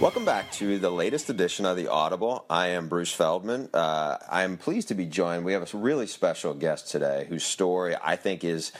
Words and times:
Welcome 0.00 0.24
back 0.24 0.52
to 0.52 0.78
the 0.78 0.90
latest 0.90 1.28
edition 1.28 1.66
of 1.66 1.76
the 1.76 1.88
Audible. 1.88 2.44
I 2.48 2.68
am 2.68 2.86
Bruce 2.86 3.12
Feldman. 3.12 3.68
Uh, 3.74 4.16
I 4.30 4.44
am 4.44 4.56
pleased 4.56 4.86
to 4.88 4.94
be 4.94 5.06
joined. 5.06 5.44
We 5.44 5.54
have 5.54 5.74
a 5.74 5.76
really 5.76 6.06
special 6.06 6.54
guest 6.54 6.88
today 6.88 7.26
whose 7.28 7.42
story 7.42 7.96
I 8.00 8.14
think 8.14 8.44
is 8.44 8.70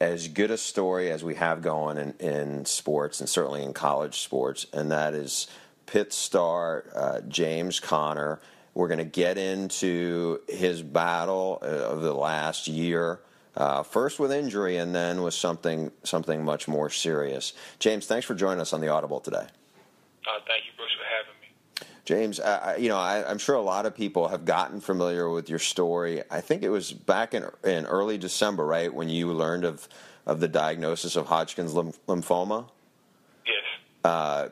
as 0.00 0.26
good 0.26 0.50
a 0.50 0.56
story 0.56 1.12
as 1.12 1.22
we 1.22 1.36
have 1.36 1.62
going 1.62 1.96
in, 1.98 2.14
in 2.18 2.64
sports 2.64 3.20
and 3.20 3.28
certainly 3.28 3.62
in 3.62 3.72
college 3.72 4.18
sports, 4.18 4.66
and 4.72 4.90
that 4.90 5.14
is 5.14 5.46
Pitt 5.86 6.12
star 6.12 6.86
uh, 6.92 7.20
James 7.20 7.78
Conner. 7.78 8.40
We're 8.74 8.88
going 8.88 8.98
to 8.98 9.04
get 9.04 9.38
into 9.38 10.40
his 10.48 10.82
battle 10.82 11.60
uh, 11.62 11.66
of 11.66 12.02
the 12.02 12.14
last 12.14 12.66
year. 12.66 13.20
Uh, 13.56 13.84
first 13.84 14.18
with 14.18 14.32
injury, 14.32 14.78
and 14.78 14.92
then 14.92 15.22
with 15.22 15.34
something 15.34 15.92
something 16.02 16.44
much 16.44 16.66
more 16.66 16.90
serious. 16.90 17.52
James, 17.78 18.06
thanks 18.06 18.26
for 18.26 18.34
joining 18.34 18.60
us 18.60 18.72
on 18.72 18.80
the 18.80 18.88
Audible 18.88 19.20
today. 19.20 19.46
Uh, 20.26 20.40
thank 20.46 20.64
you, 20.66 20.72
Bruce, 20.76 20.92
for 20.92 21.04
having 21.04 21.40
me. 21.40 21.44
James, 22.04 22.38
uh, 22.38 22.76
you 22.78 22.88
know, 22.88 22.98
I, 22.98 23.30
am 23.30 23.38
sure 23.38 23.56
a 23.56 23.62
lot 23.62 23.86
of 23.86 23.94
people 23.94 24.28
have 24.28 24.44
gotten 24.44 24.80
familiar 24.80 25.30
with 25.30 25.48
your 25.48 25.58
story. 25.58 26.22
I 26.30 26.40
think 26.40 26.62
it 26.62 26.68
was 26.68 26.92
back 26.92 27.32
in, 27.32 27.46
in 27.64 27.86
early 27.86 28.18
December, 28.18 28.66
right, 28.66 28.92
when 28.92 29.08
you 29.08 29.32
learned 29.32 29.64
of, 29.64 29.88
of 30.26 30.40
the 30.40 30.48
diagnosis 30.48 31.16
of 31.16 31.26
Hodgkin's 31.26 31.72
lymphoma? 31.72 32.68
Yes. 33.46 33.64
Uh, 34.04 34.48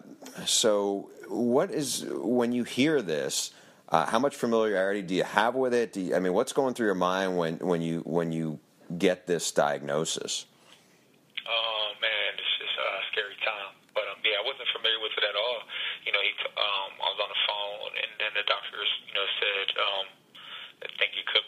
so, 0.46 1.10
what 1.28 1.70
is, 1.70 2.06
when 2.08 2.52
you 2.52 2.64
hear 2.64 3.02
this, 3.02 3.52
uh, 3.90 4.06
how 4.06 4.18
much 4.18 4.34
familiarity 4.34 5.02
do 5.02 5.14
you 5.14 5.24
have 5.24 5.54
with 5.54 5.74
it? 5.74 5.94
You, 5.96 6.16
I 6.16 6.20
mean, 6.20 6.32
what's 6.32 6.54
going 6.54 6.72
through 6.72 6.86
your 6.86 6.94
mind 6.94 7.36
when, 7.36 7.56
when, 7.58 7.82
you, 7.82 8.00
when 8.00 8.32
you 8.32 8.58
get 8.96 9.26
this 9.26 9.50
diagnosis? 9.52 10.46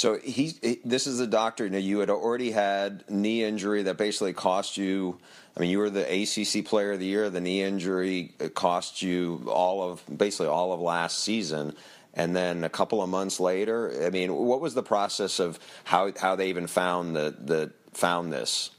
he, 0.00 0.54
he, 0.62 0.80
this 0.84 1.06
is 1.06 1.18
the 1.18 1.26
doctor. 1.26 1.68
Now 1.68 1.78
you 1.78 1.98
had 1.98 2.10
already 2.10 2.50
had 2.50 3.08
knee 3.10 3.42
injury 3.42 3.82
that 3.84 3.96
basically 3.96 4.32
cost 4.32 4.76
you. 4.76 5.18
I 5.56 5.60
mean, 5.60 5.70
you 5.70 5.78
were 5.78 5.90
the 5.90 6.06
ACC 6.06 6.64
Player 6.64 6.92
of 6.92 7.00
the 7.00 7.06
Year. 7.06 7.30
The 7.30 7.40
knee 7.40 7.62
injury 7.62 8.34
cost 8.54 9.02
you 9.02 9.48
all 9.50 9.82
of 9.82 10.02
basically 10.06 10.46
all 10.46 10.72
of 10.72 10.80
last 10.80 11.18
season, 11.18 11.74
and 12.14 12.36
then 12.36 12.64
a 12.64 12.68
couple 12.68 13.02
of 13.02 13.08
months 13.08 13.40
later. 13.40 14.04
I 14.06 14.10
mean, 14.10 14.34
what 14.34 14.60
was 14.60 14.74
the 14.74 14.82
process 14.82 15.40
of 15.40 15.58
how 15.84 16.12
how 16.20 16.36
they 16.36 16.48
even 16.48 16.66
found 16.66 17.16
the 17.16 17.34
the 17.36 17.72
found 17.92 18.32
this? 18.32 18.70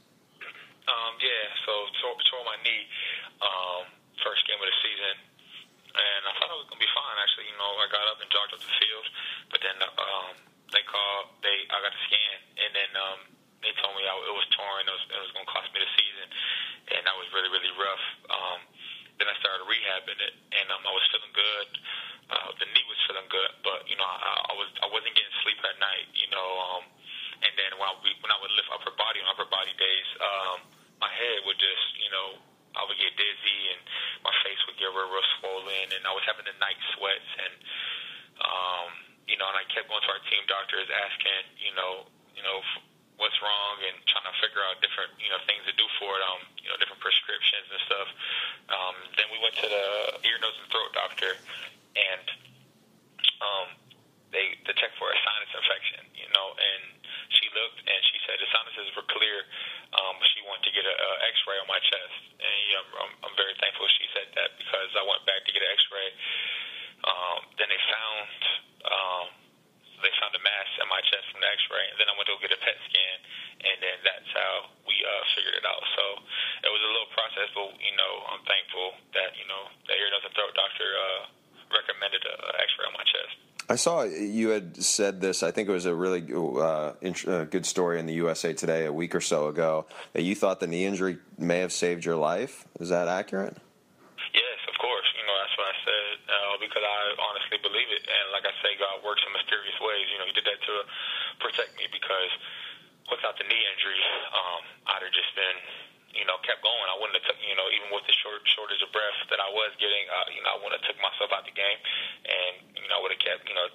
Um, 0.88 1.14
yeah, 1.20 1.46
so 1.66 1.72
tore, 2.02 2.18
tore 2.32 2.46
my 2.46 2.58
knee 2.64 2.88
um, 3.44 3.86
first 4.24 4.48
game 4.48 4.58
of 4.58 4.66
the 4.66 4.78
season, 4.82 5.16
and 5.94 6.22
I 6.26 6.32
thought 6.40 6.50
I 6.50 6.58
was 6.58 6.66
gonna 6.70 6.80
be 6.80 6.94
fine. 6.96 7.16
Actually, 7.22 7.52
you 7.52 7.58
know, 7.60 7.76
I 7.76 7.86
got 7.92 8.08
up 8.08 8.22
and 8.24 8.30
jogged 8.32 8.54
up 8.54 8.62
the 8.62 8.76
field, 8.80 9.06
but 9.52 9.60
then. 9.62 9.76
Um, 9.84 10.49
they 10.74 10.84
called. 10.86 11.34
They 11.42 11.58
I 11.70 11.78
got 11.82 11.94
the 11.94 12.04
scan, 12.10 12.38
and 12.62 12.72
then 12.74 12.92
um, 12.98 13.20
they 13.62 13.74
told 13.82 13.94
me 13.98 14.06
I, 14.06 14.14
it 14.14 14.36
was 14.36 14.48
torn. 14.54 14.86
It 14.86 14.94
was, 14.94 15.06
it 15.10 15.20
was 15.20 15.32
going 15.36 15.46
to 15.46 15.52
cost 15.52 15.68
me 15.74 15.82
the 15.82 15.92
season, 15.98 16.28
and 16.96 17.02
that 17.06 17.16
was 17.18 17.28
really 17.34 17.52
really 17.52 17.74
rough. 17.76 18.06
Um, 18.30 18.60
then 19.20 19.28
I 19.28 19.36
started 19.44 19.68
rehabbing 19.68 20.20
it, 20.24 20.36
and 20.56 20.68
um, 20.72 20.82
I 20.86 20.92
was 20.96 21.04
feeling 21.12 21.36
good. 21.36 21.70
Uh, 22.30 22.50
the 22.62 22.68
knee 22.72 22.86
was 22.88 23.00
feeling 23.10 23.28
good, 23.28 23.52
but 23.66 23.84
you 23.90 23.98
know 23.98 24.06
I, 24.06 24.54
I 24.54 24.56
was 24.56 24.70
I 24.80 24.88
wasn't 24.88 25.14
getting 25.18 25.34
sleep 25.44 25.60
at 25.66 25.76
night. 25.82 26.08
You 26.16 26.30
know, 26.32 26.50
um, 26.72 26.84
and 27.44 27.54
then 27.58 27.76
when 27.76 27.88
I 27.90 27.94
when 28.22 28.32
I 28.32 28.38
would 28.40 28.54
lift 28.54 28.70
upper 28.72 28.94
body 28.96 29.20
on 29.26 29.28
upper 29.34 29.50
body 29.50 29.74
days, 29.76 30.10
um, 30.22 30.58
my 31.02 31.12
head 31.12 31.44
would 31.50 31.58
just 31.58 31.86
you 32.00 32.12
know 32.14 32.38
I 32.78 32.86
would 32.86 32.96
get 33.02 33.12
dizzy 33.18 33.62
and 33.74 33.82
my 34.22 34.34
face 34.46 34.62
would 34.70 34.78
get 34.78 34.94
real 34.94 35.10
real 35.10 35.26
swollen, 35.42 35.90
and 35.90 36.04
I 36.06 36.14
was 36.14 36.24
having 36.30 36.46
the 36.46 36.56
night 36.62 36.78
sweats 36.96 37.32
and 37.42 37.54
know, 39.40 39.48
and 39.48 39.58
I 39.58 39.66
kept 39.72 39.88
going 39.88 40.04
to 40.04 40.12
our 40.12 40.24
team 40.28 40.44
doctors 40.46 40.86
asking, 40.92 41.44
you 41.58 41.74
know, 41.74 42.06
you 42.36 42.44
know, 42.44 42.60
what's 43.20 43.36
wrong 43.44 43.76
and 43.84 44.00
trying 44.08 44.28
to 44.28 44.36
figure 44.40 44.64
out 44.64 44.80
different, 44.80 45.12
you 45.20 45.28
know, 45.28 45.40
things 45.44 45.64
to 45.68 45.76
do 45.76 45.84
for 46.00 46.16
it, 46.16 46.24
um, 46.24 46.40
you 46.64 46.72
know, 46.72 46.80
different 46.80 47.04
prescriptions 47.04 47.68
and 47.68 47.82
stuff. 47.84 48.10
Um, 48.72 48.96
then 49.20 49.28
we 49.32 49.40
went 49.44 49.56
to 49.60 49.68
the 49.68 49.88
ear, 50.24 50.40
nose, 50.40 50.56
and 50.56 50.68
throat 50.72 50.92
doctor, 50.96 51.36
and 52.00 52.26
um, 53.44 53.68
they 54.32 54.56
they 54.64 54.74
checked 54.76 54.96
for 54.96 55.12
a 55.12 55.18
sinus 55.20 55.52
infection, 55.52 56.04
you 56.16 56.30
know, 56.32 56.56
and 56.56 56.84
she 57.34 57.52
looked 57.52 57.84
and 57.84 58.00
she 58.08 58.18
said 58.24 58.40
the 58.40 58.48
sinuses 58.56 58.94
were 58.96 59.08
clear, 59.12 59.44
um, 59.98 60.16
she 60.36 60.40
wanted 60.46 60.70
to 60.70 60.74
get 60.76 60.86
a, 60.86 60.94
a 60.94 61.12
X-ray 61.34 61.58
on 61.58 61.68
my 61.68 61.82
chest, 61.82 62.16
and 62.38 62.56
you 62.70 62.74
know, 62.78 62.86
I'm, 63.04 63.14
I'm 63.26 63.36
very 63.36 63.58
thankful 63.58 63.90
she 63.90 64.06
said 64.14 64.30
that 64.38 64.54
because 64.62 64.92
I 64.94 65.04
went 65.04 65.26
back 65.26 65.42
to 65.44 65.52
get 65.52 65.66
an 65.66 65.72
X-ray. 65.74 66.10
Um, 67.00 67.40
then 67.58 67.68
they 67.74 67.82
found 67.90 68.40
um, 68.86 69.28
they 70.06 70.14
found 70.22 70.32
a 70.38 70.42
mass 70.46 70.70
in 70.78 70.88
my 70.88 71.02
chest 71.10 71.26
from 71.34 71.42
the 71.42 71.50
X-ray, 71.50 71.86
and 71.89 71.89
then 72.00 72.08
I 72.08 72.16
went 72.16 72.32
to 72.32 72.36
go 72.36 72.42
get 72.42 72.56
a 72.56 72.62
PET 72.64 72.78
scan, 72.88 73.18
and 73.68 73.78
then 73.84 73.98
that's 74.08 74.32
how 74.32 74.72
we 74.88 74.96
uh, 75.04 75.24
figured 75.36 75.56
it 75.60 75.66
out. 75.68 75.84
So 76.00 76.04
it 76.64 76.72
was 76.72 76.82
a 76.82 76.90
little 76.90 77.12
process, 77.12 77.52
but 77.52 77.76
you 77.78 77.94
know, 78.00 78.14
I'm 78.32 78.44
thankful 78.48 78.96
that 79.20 79.36
you 79.36 79.46
know 79.46 79.68
the 79.86 79.94
ear, 80.00 80.10
nose, 80.10 80.24
and 80.24 80.34
throat 80.34 80.56
doctor 80.56 80.88
uh, 80.88 81.22
recommended 81.70 82.24
an 82.24 82.56
X-ray 82.64 82.88
on 82.88 82.96
my 82.96 83.06
chest. 83.06 83.36
I 83.70 83.78
saw 83.78 84.02
you 84.02 84.50
had 84.50 84.82
said 84.82 85.22
this. 85.22 85.44
I 85.46 85.52
think 85.52 85.70
it 85.70 85.72
was 85.72 85.86
a 85.86 85.94
really 85.94 86.26
uh, 86.34 86.98
int- 87.06 87.28
uh, 87.28 87.46
good 87.46 87.70
story 87.70 88.02
in 88.02 88.10
the 88.10 88.18
USA 88.18 88.50
Today 88.50 88.90
a 88.90 88.94
week 88.94 89.14
or 89.14 89.22
so 89.22 89.46
ago 89.46 89.86
that 90.14 90.24
you 90.24 90.34
thought 90.34 90.60
the 90.60 90.66
knee 90.66 90.90
injury 90.90 91.20
may 91.38 91.60
have 91.60 91.72
saved 91.72 92.04
your 92.04 92.18
life. 92.18 92.66
Is 92.80 92.90
that 92.90 93.08
accurate? 93.08 93.54
Yes, 94.34 94.60
of 94.66 94.74
course. 94.82 95.06
You 95.14 95.22
know 95.22 95.36
that's 95.38 95.54
what 95.54 95.70
I 95.70 95.78
said 95.86 96.14
uh, 96.34 96.56
because 96.58 96.82
I 96.82 96.98
honestly 97.30 97.62
believe 97.62 97.94
it. 97.94 98.10
And 98.10 98.26
like 98.34 98.50
I 98.50 98.54
say, 98.66 98.74
God 98.82 99.06
works 99.06 99.22
in 99.22 99.30
mysterious 99.38 99.78
ways. 99.86 100.06
You 100.10 100.18
know, 100.18 100.26
He 100.26 100.34
did 100.34 100.50
that 100.50 100.60
to 100.66 100.74
protect 101.40 101.76
me 101.80 101.88
because 101.90 102.32
without 103.10 103.36
the 103.42 103.46
knee 103.48 103.64
injury, 103.74 104.02
um, 104.32 104.62
I'd 104.94 105.04
have 105.04 105.16
just 105.16 105.34
been, 105.34 105.58
you 106.14 106.26
know, 106.30 106.38
kept 106.46 106.62
going. 106.62 106.88
I 106.88 106.96
wouldn't 107.00 107.18
have 107.18 107.26
took, 107.26 107.40
you 107.42 107.58
know, 107.58 107.68
even 107.74 107.90
with 107.90 108.06
the 108.06 108.16
short 108.22 108.46
shortage 108.46 108.82
of 108.86 108.92
breath 108.94 109.20
that 109.34 109.42
I 109.42 109.50
was 109.50 109.74
getting, 109.82 110.06
uh, 110.10 110.28
you 110.34 110.42
know, 110.46 110.54
I 110.54 110.58
wouldn't 110.62 110.78
have 110.82 110.86
took 110.86 111.00
myself 111.02 111.34
out 111.34 111.44
the 111.46 111.56
game, 111.56 111.80
and 112.28 112.54
you 112.78 112.88
know, 112.88 112.98
I 112.98 113.02
would 113.02 113.14
have 113.14 113.24
kept, 113.24 113.50
you 113.50 113.56
know, 113.58 113.68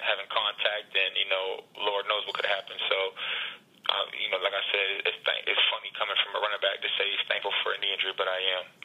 having 0.00 0.28
contact, 0.28 0.92
and 0.92 1.12
you 1.16 1.28
know, 1.32 1.64
Lord 1.80 2.04
knows 2.10 2.26
what 2.28 2.36
could 2.36 2.48
happen. 2.48 2.76
So. 2.88 3.16
Uh, 3.82 4.06
you 4.14 4.30
know, 4.30 4.38
like 4.38 4.54
I 4.54 4.62
said, 4.70 5.10
it's 5.10 5.20
th- 5.26 5.42
it's 5.42 5.64
funny 5.74 5.90
coming 5.98 6.14
from 6.22 6.38
a 6.38 6.40
running 6.40 6.62
back 6.62 6.78
to 6.78 6.88
say 6.94 7.02
he's 7.02 7.26
thankful 7.26 7.50
for 7.66 7.74
a 7.74 7.78
knee 7.82 7.90
injury, 7.90 8.14
but 8.14 8.30
I 8.30 8.38
am. 8.62 8.81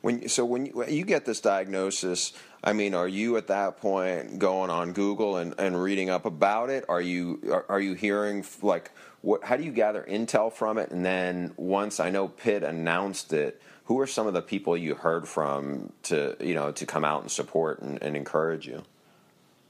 When 0.00 0.28
so 0.28 0.44
when 0.44 0.66
you, 0.66 0.72
when 0.72 0.92
you 0.92 1.04
get 1.04 1.24
this 1.24 1.40
diagnosis, 1.40 2.32
I 2.62 2.72
mean, 2.72 2.94
are 2.94 3.08
you 3.08 3.36
at 3.36 3.48
that 3.48 3.78
point 3.78 4.38
going 4.38 4.70
on 4.70 4.92
Google 4.92 5.36
and, 5.36 5.54
and 5.58 5.80
reading 5.80 6.10
up 6.10 6.24
about 6.24 6.70
it? 6.70 6.84
Are 6.88 7.00
you 7.00 7.40
are, 7.50 7.64
are 7.68 7.80
you 7.80 7.94
hearing 7.94 8.44
like 8.62 8.90
what? 9.20 9.44
How 9.44 9.56
do 9.56 9.64
you 9.64 9.72
gather 9.72 10.04
intel 10.08 10.52
from 10.52 10.78
it? 10.78 10.90
And 10.90 11.04
then 11.04 11.52
once 11.56 12.00
I 12.00 12.10
know 12.10 12.28
Pitt 12.28 12.62
announced 12.62 13.32
it, 13.32 13.60
who 13.88 13.98
are 14.00 14.06
some 14.06 14.26
of 14.26 14.34
the 14.34 14.42
people 14.42 14.76
you 14.76 14.94
heard 14.94 15.26
from 15.26 15.92
to 16.04 16.36
you 16.40 16.54
know 16.54 16.72
to 16.72 16.86
come 16.86 17.04
out 17.04 17.22
and 17.22 17.30
support 17.30 17.80
and, 17.80 18.02
and 18.02 18.16
encourage 18.16 18.66
you? 18.66 18.82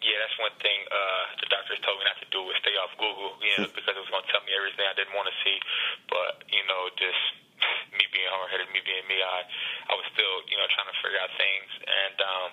Yeah, 0.02 0.18
that's 0.22 0.38
one 0.38 0.54
thing 0.62 0.78
uh, 0.90 1.24
the 1.40 1.48
doctors 1.50 1.78
told 1.86 1.98
me 1.98 2.04
not 2.04 2.18
to 2.22 2.28
do 2.30 2.42
was 2.44 2.56
stay 2.60 2.74
off 2.78 2.92
Google, 2.98 3.34
you 3.42 3.52
know, 3.58 3.70
because 3.74 3.94
it 3.96 4.00
was 4.00 4.10
going 4.10 4.24
to 4.24 4.30
tell 4.30 4.44
me 4.46 4.52
everything 4.56 4.86
I 4.86 4.94
didn't 4.94 5.14
want 5.14 5.28
to 5.28 5.36
see. 5.42 5.58
But 6.08 6.44
you 6.50 6.62
know, 6.66 6.88
just 6.96 7.20
me 7.22 7.24
being 7.24 7.38
hard 7.38 7.47
headed, 8.46 8.70
me 8.70 8.80
being 8.86 9.06
me, 9.10 9.18
I 9.18 9.42
I 9.90 9.94
was 9.98 10.06
still 10.14 10.46
you 10.46 10.56
know 10.56 10.66
trying 10.70 10.90
to 10.90 10.96
figure 11.02 11.18
out 11.18 11.32
things, 11.34 11.70
and 11.82 12.16
um, 12.22 12.48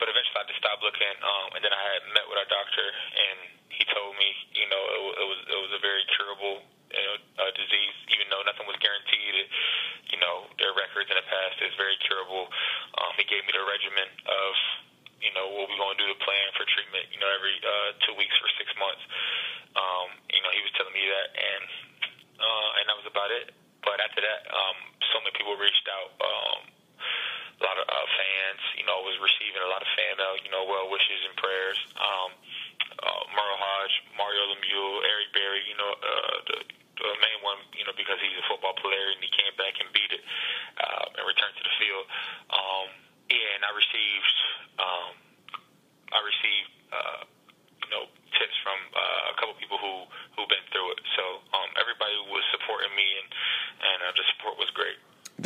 but 0.00 0.08
eventually 0.08 0.40
I 0.40 0.46
just 0.48 0.60
stopped 0.60 0.80
looking, 0.80 1.16
um, 1.20 1.56
and 1.56 1.60
then 1.60 1.72
I 1.72 1.82
had 1.96 2.02
met 2.16 2.24
with 2.28 2.40
our 2.40 2.48
doctor, 2.48 2.86
and 2.88 3.38
he 3.72 3.84
told 3.92 4.16
me 4.16 4.28
you 4.56 4.68
know 4.68 4.82
it, 4.88 5.00
it 5.20 5.26
was 5.28 5.40
it 5.44 5.58
was 5.60 5.72
a 5.76 5.82
very 5.84 6.04
curable 6.16 6.64
you 6.92 7.04
know 7.04 7.16
uh, 7.44 7.52
disease, 7.56 7.96
even 8.12 8.28
though 8.32 8.44
nothing 8.44 8.64
was 8.68 8.78
guaranteed. 8.80 9.34
It, 9.36 9.48
you 10.12 10.18
know 10.22 10.46
their 10.60 10.72
records 10.76 11.10
in 11.10 11.16
the 11.18 11.26
past 11.26 11.58
is 11.64 11.74
very 11.74 11.96
curable. 12.06 12.48
Um, 13.00 13.12
he 13.18 13.24
gave 13.26 13.42
me 13.44 13.52
the 13.52 13.64
regimen 13.64 14.08
of 14.28 14.52
you 15.20 15.32
know 15.32 15.48
what 15.48 15.66
we're 15.68 15.80
going 15.80 15.96
to 15.96 16.00
do 16.00 16.08
the 16.12 16.20
plan 16.22 16.48
for 16.54 16.68
treatment. 16.68 17.08
You 17.10 17.20
know 17.20 17.30
every 17.32 17.56
uh, 17.60 17.90
two 18.04 18.14
weeks 18.14 18.36
for 18.38 18.48
six 18.60 18.70
months. 18.76 19.02
Um, 19.74 20.08
you 20.30 20.40
know 20.44 20.50
he 20.52 20.62
was 20.62 20.72
telling 20.76 20.94
me 20.94 21.04
that, 21.04 21.28
and 21.34 21.64
uh, 22.40 22.70
and 22.80 22.84
that 22.88 22.96
was 22.96 23.08
about 23.08 23.32
it. 23.32 23.52
But 23.82 24.02
after 24.02 24.20
that, 24.20 24.40
um, 24.50 24.78
and 25.26 25.34
people 25.34 25.58
reached 25.58 25.86
out. 25.90 26.10
Um, 26.22 26.60
a 27.56 27.62
lot 27.64 27.76
of 27.80 27.86
uh, 27.88 28.06
fans, 28.20 28.62
you 28.76 28.84
know, 28.84 29.00
was 29.00 29.16
receiving 29.16 29.64
a 29.64 29.70
lot 29.72 29.80
of 29.80 29.88
fan, 29.96 30.14
mail. 30.20 30.36
you 30.44 30.52
know, 30.52 30.68
well 30.68 30.92
wishes 30.92 31.20
and 31.24 31.34
prayers. 31.40 31.78
Um, 31.96 32.30
uh, 33.00 33.22
Merril 33.32 33.60
Hoge, 33.60 33.96
Mario 34.16 34.44
Lemieux, 34.52 34.92
Eric 35.08 35.28
Berry, 35.32 35.62
you 35.64 35.76
know, 35.76 35.90
uh, 35.96 36.36
the, 36.52 36.56
the 37.00 37.10
main 37.20 37.38
one, 37.40 37.60
you 37.76 37.84
know, 37.84 37.96
because 37.96 38.20
he's 38.20 38.36
a 38.40 38.44
football 38.48 38.76
player 38.76 39.08
and 39.12 39.20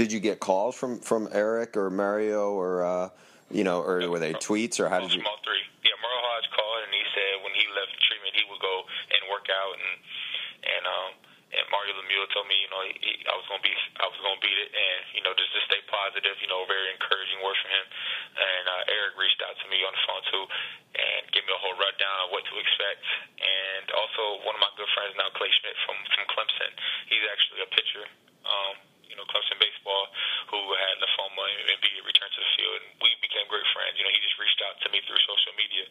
did 0.00 0.17
you 0.17 0.17
get 0.17 0.41
calls 0.41 0.73
from 0.73 0.97
from 1.05 1.29
Eric 1.29 1.76
or 1.76 1.93
Mario 1.93 2.56
or 2.56 2.81
uh, 2.81 3.12
you 3.52 3.69
know, 3.69 3.85
or 3.85 4.00
were 4.08 4.17
they 4.17 4.32
tweets 4.32 4.81
or 4.81 4.88
how 4.88 5.05
did 5.05 5.12
you? 5.12 5.20
Small 5.20 5.37
three. 5.44 5.61
Yeah, 5.85 5.93
Merril 6.00 6.25
Hoge 6.25 6.49
called 6.56 6.88
and 6.88 6.93
he 6.97 7.05
said 7.12 7.44
when 7.44 7.52
he 7.52 7.69
left 7.76 7.93
treatment 8.08 8.32
he 8.32 8.49
would 8.49 8.64
go 8.64 8.88
and 9.12 9.20
work 9.29 9.52
out 9.52 9.76
and 9.76 9.93
and 10.64 10.82
um 10.88 11.11
and 11.52 11.64
Mario 11.69 12.00
Lemieux 12.00 12.25
told 12.32 12.49
me 12.49 12.56
you 12.64 12.70
know 12.73 12.81
he, 12.81 13.20
I 13.29 13.37
was 13.37 13.44
gonna 13.44 13.61
be 13.61 13.76
I 14.00 14.08
was 14.08 14.17
gonna 14.25 14.41
beat 14.41 14.56
it 14.56 14.73
and 14.73 15.20
you 15.20 15.20
know 15.20 15.37
just 15.37 15.52
to 15.52 15.61
stay 15.69 15.85
positive 15.93 16.32
you 16.41 16.49
know 16.49 16.64
very 16.64 16.88
encouraging 16.97 17.44
words 17.44 17.61
from 17.61 17.69
him 17.69 17.85
and 18.41 18.64
uh, 18.73 18.97
Eric 18.97 19.20
reached 19.20 19.44
out 19.44 19.52
to 19.61 19.67
me 19.69 19.85
on 19.85 19.93
the 19.93 20.02
phone 20.08 20.25
too 20.32 20.44
and 20.97 21.29
gave 21.37 21.44
me 21.44 21.52
a 21.52 21.61
whole 21.61 21.76
rundown 21.76 22.17
of 22.25 22.32
what 22.32 22.49
to 22.49 22.56
expect 22.56 23.05
and 23.37 23.85
also 23.93 24.41
one 24.49 24.56
of 24.56 24.62
my 24.64 24.73
good 24.81 24.88
friends 24.97 25.12
now 25.20 25.29
Clate 25.37 25.52
Schmidt 25.61 25.76
from 25.85 26.00
from 26.08 26.25
Clemson 26.32 26.73
he's 27.12 27.25
actually 27.29 27.61
a 27.61 27.69
pitcher 27.69 28.08
um 28.49 28.81
you 29.11 29.19
know 29.19 29.26
Clemson 29.26 29.58
baseball 29.58 30.06
who 30.55 30.61
had 30.79 31.02
lymphoma 31.02 31.43
and 31.67 31.82
be 31.82 31.91
returned 32.06 32.31
to 32.31 32.40
the 32.40 32.50
field 32.55 32.75
and 32.79 32.88
we 33.02 33.11
became 33.19 33.43
great 33.50 33.67
friends 33.75 33.99
you 33.99 34.06
know 34.06 34.14
he 34.14 34.23
just 34.23 34.38
reached 34.38 34.62
out 34.62 34.79
to 34.87 34.88
me 34.94 35.02
through 35.02 35.19
social 35.26 35.50
media 35.59 35.82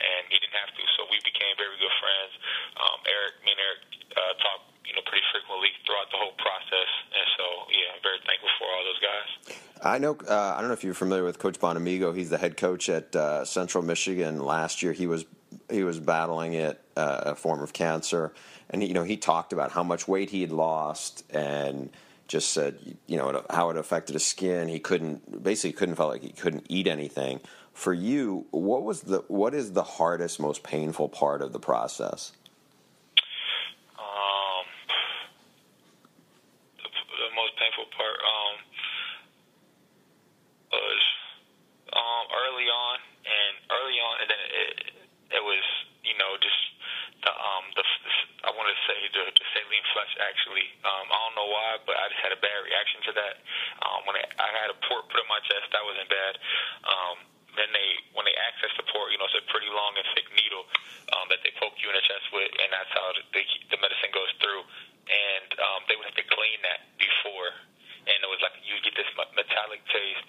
and 0.00 0.24
he 0.32 0.40
didn't 0.40 0.56
have 0.56 0.72
to 0.72 0.82
so 0.96 1.04
we 1.12 1.20
became 1.20 1.52
very 1.60 1.76
good 1.76 1.92
friends 2.00 2.32
um 2.80 2.98
Eric 3.04 3.44
me 3.44 3.52
and 3.52 3.60
Eric 3.60 3.80
uh, 4.16 4.34
talked 4.40 4.66
you 4.88 4.96
know 4.96 5.04
pretty 5.04 5.22
frequently 5.28 5.76
throughout 5.84 6.08
the 6.08 6.16
whole 6.16 6.34
process 6.40 6.90
and 7.12 7.26
so 7.36 7.44
yeah 7.68 7.92
I'm 7.92 8.00
very 8.00 8.20
thankful 8.24 8.48
for 8.56 8.66
all 8.72 8.82
those 8.88 9.02
guys 9.04 9.28
I 9.84 9.98
know. 9.98 10.16
Uh, 10.26 10.54
I 10.56 10.60
don't 10.60 10.68
know 10.68 10.74
if 10.74 10.82
you're 10.82 10.94
familiar 10.94 11.24
with 11.24 11.38
Coach 11.38 11.60
Bonamego. 11.60 12.16
He's 12.16 12.30
the 12.30 12.38
head 12.38 12.56
coach 12.56 12.88
at 12.88 13.14
uh, 13.14 13.44
Central 13.44 13.84
Michigan. 13.84 14.38
Last 14.42 14.82
year, 14.82 14.92
he 14.94 15.06
was 15.06 15.26
he 15.70 15.84
was 15.84 16.00
battling 16.00 16.54
it, 16.54 16.80
uh, 16.96 17.20
a 17.26 17.34
form 17.34 17.60
of 17.60 17.74
cancer, 17.74 18.32
and 18.70 18.80
he, 18.80 18.88
you 18.88 18.94
know 18.94 19.02
he 19.02 19.18
talked 19.18 19.52
about 19.52 19.72
how 19.72 19.82
much 19.82 20.08
weight 20.08 20.30
he 20.30 20.40
had 20.40 20.52
lost, 20.52 21.22
and 21.30 21.90
just 22.28 22.52
said 22.52 22.96
you 23.06 23.18
know 23.18 23.44
how 23.50 23.68
it 23.68 23.76
affected 23.76 24.14
his 24.14 24.24
skin. 24.24 24.68
He 24.68 24.78
couldn't 24.78 25.42
basically 25.42 25.72
couldn't 25.72 25.96
felt 25.96 26.10
like 26.10 26.22
he 26.22 26.30
couldn't 26.30 26.64
eat 26.70 26.86
anything. 26.86 27.40
For 27.74 27.92
you, 27.92 28.46
what 28.52 28.84
was 28.84 29.02
the 29.02 29.24
what 29.28 29.52
is 29.52 29.72
the 29.72 29.82
hardest, 29.82 30.40
most 30.40 30.62
painful 30.62 31.10
part 31.10 31.42
of 31.42 31.52
the 31.52 31.60
process? 31.60 32.32
Um, 33.98 34.64
the, 36.78 36.88
the 36.88 37.34
most 37.36 37.52
painful 37.58 37.84
part 37.98 38.16
um, 38.22 38.54
was 40.74 41.02
um, 41.94 42.24
early 42.30 42.66
on, 42.70 42.96
and 43.26 43.52
early 43.70 43.98
on, 43.98 44.14
and 44.22 44.28
then 44.30 44.42
it, 44.54 44.70
it 45.38 45.42
was 45.42 45.64
you 46.02 46.14
know 46.18 46.34
just 46.38 46.62
the 47.22 47.30
um 47.30 47.64
the 47.74 47.84
I 48.44 48.52
want 48.52 48.68
to 48.68 48.78
say 48.86 48.98
the, 49.14 49.24
the 49.34 49.46
saline 49.54 49.86
flush 49.94 50.14
actually. 50.20 50.68
Um, 50.84 51.06
I 51.10 51.16
don't 51.26 51.36
know 51.38 51.50
why, 51.50 51.73
but 51.86 51.96
I 51.96 52.08
just 52.10 52.20
had 52.20 52.32
a 52.32 52.40
bad 52.40 52.58
reaction 52.64 53.00
to 53.08 53.12
that. 53.16 53.34
Um, 53.84 54.00
when 54.08 54.16
I, 54.18 54.24
I 54.40 54.48
had 54.64 54.72
a 54.72 54.78
port 54.88 55.08
put 55.08 55.20
in 55.20 55.28
my 55.28 55.40
chest, 55.44 55.70
that 55.72 55.84
wasn't 55.84 56.08
bad. 56.08 56.34
Um, 56.84 57.16
then 57.54 57.70
they 57.70 57.88
when 58.14 58.26
they 58.26 58.34
access 58.34 58.70
the 58.74 58.86
port, 58.90 59.14
you 59.14 59.18
know, 59.18 59.30
it's 59.30 59.38
a 59.38 59.46
pretty 59.50 59.70
long 59.70 59.94
and 59.94 60.06
thick 60.14 60.26
needle 60.34 60.66
um, 61.14 61.30
that 61.30 61.40
they 61.46 61.54
poke 61.58 61.78
you 61.78 61.86
in 61.90 61.96
the 61.96 62.02
chest 62.02 62.26
with, 62.34 62.50
and 62.58 62.68
that's 62.74 62.90
how 62.90 63.14
the, 63.14 63.22
the 63.70 63.78
medicine 63.78 64.10
goes 64.10 64.30
through. 64.42 64.62
And 65.04 65.48
um, 65.60 65.80
they 65.86 65.94
would 65.94 66.08
have 66.08 66.16
to 66.16 66.26
clean 66.26 66.58
that 66.64 66.88
before, 66.96 67.52
and 68.08 68.18
it 68.24 68.30
was 68.30 68.40
like 68.40 68.56
you 68.64 68.74
get 68.82 68.96
this 68.96 69.08
metallic 69.36 69.84
taste 69.92 70.28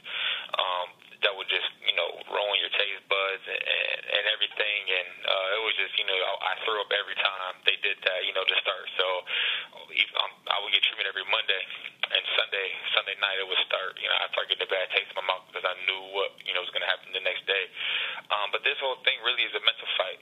um, 0.59 0.91
that 1.23 1.33
would 1.33 1.47
just 1.49 1.65
you 1.81 1.95
know 1.95 2.21
ruin 2.29 2.57
your 2.61 2.69
taste 2.75 3.01
buds 3.09 3.45
and, 3.47 3.57
and, 3.57 3.99
and 4.19 4.23
everything. 4.29 4.81
And 4.91 5.09
uh, 5.25 5.57
it 5.57 5.61
was 5.63 5.75
just 5.79 5.95
you 5.97 6.05
know 6.05 6.13
I, 6.13 6.53
I 6.53 6.63
threw 6.67 6.77
up 6.83 6.91
every 6.91 7.17
time 7.17 7.55
they 7.65 7.79
did 7.81 7.97
that, 8.05 8.21
you 8.27 8.33
know, 8.37 8.45
to 8.45 8.55
start. 8.61 8.85
So 8.99 9.05
um, 10.21 10.31
I 10.51 10.61
would 10.61 10.71
get 10.71 10.85
treatment 10.85 11.09
every 11.09 11.25
Monday, 11.27 11.63
and 12.13 12.23
Sunday 12.37 12.67
Sunday 12.93 13.17
night 13.17 13.41
it 13.41 13.47
would 13.47 13.59
start. 13.65 13.97
You 13.97 14.07
know, 14.07 14.17
I 14.21 14.29
started 14.31 14.53
getting 14.53 14.67
a 14.67 14.71
bad 14.71 14.87
taste 14.93 15.09
in 15.11 15.17
my 15.17 15.25
mouth 15.25 15.45
because 15.49 15.65
I 15.65 15.75
knew 15.89 16.01
what 16.13 16.37
you 16.45 16.53
know 16.53 16.61
was 16.61 16.71
going 16.71 16.85
to 16.85 16.91
happen 16.91 17.09
the 17.11 17.25
next 17.25 17.43
day. 17.49 17.65
Um, 18.29 18.53
but 18.53 18.61
this 18.61 18.77
whole 18.77 19.01
thing 19.01 19.17
really 19.25 19.45
is 19.45 19.53
a 19.57 19.63
mental 19.65 19.89
fight. 19.97 20.21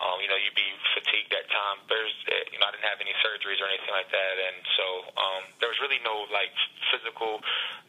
Um, 0.00 0.20
you 0.20 0.28
know, 0.28 0.36
you'd 0.40 0.56
be 0.56 0.72
fatigued 0.96 1.32
at 1.36 1.48
time. 1.52 1.84
There's, 1.86 2.16
you 2.48 2.56
know, 2.56 2.66
I 2.66 2.72
didn't 2.72 2.88
have 2.88 3.00
any 3.04 3.12
surgeries 3.20 3.60
or 3.60 3.68
anything 3.68 3.92
like 3.92 4.08
that, 4.08 4.34
and 4.40 4.56
so 4.76 4.86
um, 5.20 5.42
there 5.60 5.68
was 5.68 5.78
really 5.84 6.00
no 6.00 6.28
like 6.32 6.52
physical, 6.92 7.40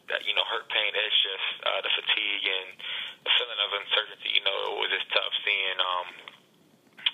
that 0.08 0.24
you 0.24 0.36
know, 0.36 0.44
hurt 0.48 0.68
pain. 0.68 0.92
It's 0.92 1.20
just 1.24 1.48
uh, 1.64 1.80
the 1.80 1.92
fatigue 1.92 2.44
and 2.44 2.68
the 3.24 3.30
feeling 3.40 3.60
of 3.60 3.70
uncertainty. 3.72 4.30
You 4.36 4.44
know, 4.44 4.58
it 4.76 4.78
was 4.84 4.92
just 4.92 5.08
tough 5.12 5.34
seeing. 5.44 5.78
Um, 5.80 6.08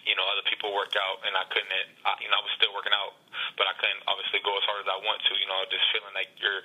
you 0.08 0.16
know, 0.16 0.24
other 0.32 0.44
people 0.48 0.72
work 0.72 0.96
out, 0.96 1.22
and 1.28 1.36
I 1.36 1.44
couldn't. 1.52 1.70
I, 2.02 2.16
you 2.24 2.28
know, 2.32 2.40
I 2.40 2.42
was 2.42 2.54
still 2.56 2.72
working 2.72 2.94
out, 2.94 3.14
but 3.60 3.68
I 3.68 3.74
couldn't 3.76 4.02
obviously 4.08 4.40
go 4.40 4.56
as 4.56 4.64
hard 4.64 4.80
as 4.82 4.88
I 4.88 4.98
want 5.04 5.20
to. 5.28 5.32
You 5.36 5.46
know, 5.46 5.60
just 5.68 5.84
feeling 5.92 6.14
like 6.16 6.32
you're 6.40 6.64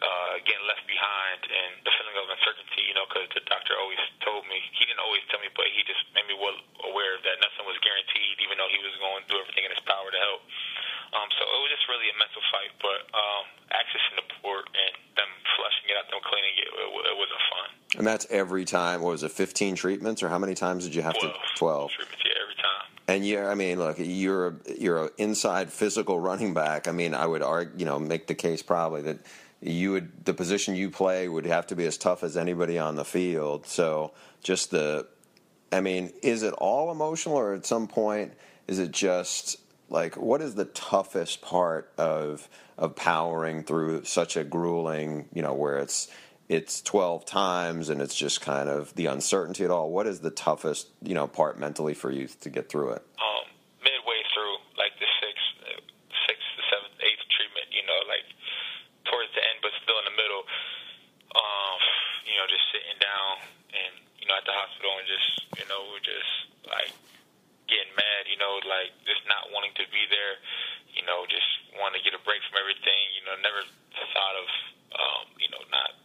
uh, 0.00 0.34
getting 0.46 0.64
left 0.64 0.86
behind, 0.86 1.44
and 1.44 1.82
the 1.82 1.92
feeling 1.98 2.16
of 2.16 2.30
uncertainty. 2.30 2.88
You 2.88 2.94
know, 2.94 3.04
because 3.10 3.28
the 3.34 3.42
doctor 3.50 3.74
always 3.76 4.00
told 4.22 4.46
me 4.46 4.62
he 4.78 4.86
didn't 4.86 5.02
always 5.02 5.24
tell 5.28 5.42
me, 5.42 5.50
but 5.52 5.66
he 5.74 5.82
just 5.84 6.06
made 6.14 6.24
me 6.30 6.38
well 6.38 6.56
aware 6.88 7.18
that 7.20 7.36
nothing 7.42 7.66
was 7.66 7.76
guaranteed, 7.82 8.38
even 8.40 8.56
though 8.56 8.70
he 8.70 8.80
was 8.80 8.94
going 9.02 9.26
to 9.26 9.28
do 9.28 9.36
everything 9.42 9.66
in 9.66 9.72
his 9.74 9.82
power 9.84 10.08
to 10.08 10.20
help. 10.22 10.42
Um, 11.14 11.30
so 11.38 11.46
it 11.46 11.60
was 11.62 11.70
just 11.70 11.86
really 11.86 12.10
a 12.10 12.16
mental 12.18 12.42
fight, 12.50 12.74
but 12.82 13.06
um, 13.14 13.46
accessing 13.70 14.18
the 14.18 14.26
port 14.42 14.66
and 14.74 14.92
them 15.14 15.30
flushing 15.54 15.86
it 15.86 15.94
out, 15.94 16.10
them 16.10 16.18
cleaning 16.26 16.58
it, 16.58 16.66
it, 16.66 16.90
it 16.90 17.14
wasn't 17.14 17.42
fun. 17.54 17.68
And 18.02 18.03
that's 18.14 18.26
every 18.30 18.64
time. 18.64 19.02
What 19.02 19.10
was 19.10 19.22
it? 19.24 19.32
Fifteen 19.32 19.74
treatments, 19.74 20.22
or 20.22 20.28
how 20.28 20.38
many 20.38 20.54
times 20.54 20.84
did 20.84 20.94
you 20.94 21.02
have 21.02 21.18
12, 21.18 21.32
to? 21.32 21.38
Twelve 21.56 21.90
treatments, 21.90 22.22
yeah, 22.24 22.42
every 22.42 22.54
time. 22.54 22.94
And 23.08 23.26
yeah, 23.26 23.48
I 23.48 23.54
mean, 23.54 23.78
look, 23.78 23.96
you're 23.98 24.46
a, 24.48 24.54
you're 24.78 25.04
an 25.04 25.10
inside 25.18 25.72
physical 25.72 26.20
running 26.20 26.54
back. 26.54 26.86
I 26.86 26.92
mean, 26.92 27.12
I 27.12 27.26
would 27.26 27.42
argue, 27.42 27.74
you 27.78 27.84
know, 27.84 27.98
make 27.98 28.28
the 28.28 28.34
case 28.34 28.62
probably 28.62 29.02
that 29.02 29.18
you 29.60 29.92
would 29.92 30.24
the 30.24 30.32
position 30.32 30.76
you 30.76 30.90
play 30.90 31.28
would 31.28 31.46
have 31.46 31.66
to 31.68 31.76
be 31.76 31.86
as 31.86 31.98
tough 31.98 32.22
as 32.22 32.36
anybody 32.36 32.78
on 32.78 32.94
the 32.94 33.04
field. 33.04 33.66
So 33.66 34.12
just 34.42 34.70
the, 34.70 35.08
I 35.72 35.80
mean, 35.80 36.12
is 36.22 36.44
it 36.44 36.54
all 36.54 36.92
emotional, 36.92 37.36
or 37.36 37.52
at 37.54 37.66
some 37.66 37.88
point 37.88 38.32
is 38.68 38.78
it 38.78 38.92
just 38.92 39.58
like 39.90 40.16
what 40.16 40.40
is 40.40 40.54
the 40.54 40.66
toughest 40.66 41.42
part 41.42 41.92
of 41.98 42.48
of 42.78 42.94
powering 42.94 43.64
through 43.64 44.04
such 44.04 44.36
a 44.36 44.44
grueling, 44.44 45.28
you 45.34 45.42
know, 45.42 45.52
where 45.52 45.78
it's 45.78 46.08
it's 46.54 46.80
12 46.82 47.26
times 47.26 47.90
and 47.90 48.00
it's 48.00 48.14
just 48.14 48.40
kind 48.40 48.68
of 48.68 48.94
the 48.94 49.06
uncertainty 49.06 49.64
at 49.64 49.70
all. 49.70 49.90
What 49.90 50.06
is 50.06 50.20
the 50.20 50.30
toughest, 50.30 50.86
you 51.02 51.14
know, 51.14 51.26
part 51.26 51.58
mentally 51.58 51.94
for 51.94 52.14
you 52.14 52.28
to 52.40 52.48
get 52.48 52.70
through 52.70 52.94
it? 52.94 53.02
Um, 53.18 53.50
midway 53.82 54.22
through, 54.30 54.62
like 54.78 54.94
the 55.02 55.10
sixth, 55.18 55.82
sixth, 56.30 56.46
seventh, 56.70 56.94
eighth 57.02 57.26
treatment, 57.34 57.66
you 57.74 57.82
know, 57.82 58.00
like 58.06 58.22
towards 59.10 59.34
the 59.34 59.42
end, 59.42 59.58
but 59.66 59.74
still 59.82 59.98
in 59.98 60.06
the 60.06 60.14
middle. 60.14 60.46
Um, 61.34 61.78
you 62.22 62.38
know, 62.38 62.46
just 62.46 62.62
sitting 62.70 62.98
down 63.02 63.42
and 63.74 63.92
you 64.22 64.30
know 64.30 64.38
at 64.38 64.46
the 64.46 64.54
hospital 64.54 64.94
and 65.02 65.06
just 65.10 65.28
you 65.58 65.66
know 65.66 65.90
we're 65.90 66.06
just 66.06 66.32
like 66.70 66.94
getting 67.66 67.90
mad, 67.98 68.30
you 68.30 68.38
know, 68.38 68.62
like 68.70 68.94
just 69.02 69.26
not 69.26 69.50
wanting 69.50 69.74
to 69.74 69.84
be 69.90 70.06
there, 70.06 70.38
you 70.94 71.02
know, 71.02 71.26
just 71.26 71.48
wanting 71.80 71.98
to 71.98 72.04
get 72.04 72.14
a 72.14 72.22
break 72.22 72.38
from 72.46 72.60
everything, 72.60 73.02
you 73.18 73.24
know, 73.24 73.34
never 73.40 73.64
thought 74.14 74.36
of, 74.36 74.48
um, 74.94 75.24
you 75.40 75.48
know, 75.48 75.64
not 75.72 75.96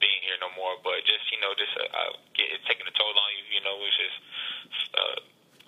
being 0.00 0.20
here 0.24 0.36
no 0.40 0.50
more, 0.74 0.82
but 0.82 0.98
just, 1.06 1.30
you 1.30 1.38
know, 1.38 1.54
just 1.54 1.70
uh, 1.78 1.86
uh, 1.86 2.12
get, 2.34 2.50
it's 2.50 2.66
taking 2.66 2.86
a 2.86 2.94
toll 2.98 3.14
on 3.14 3.30
you, 3.38 3.44
you 3.54 3.62
know, 3.62 3.78
it's 3.86 3.94
just 3.94 4.18
uh, 4.98 5.18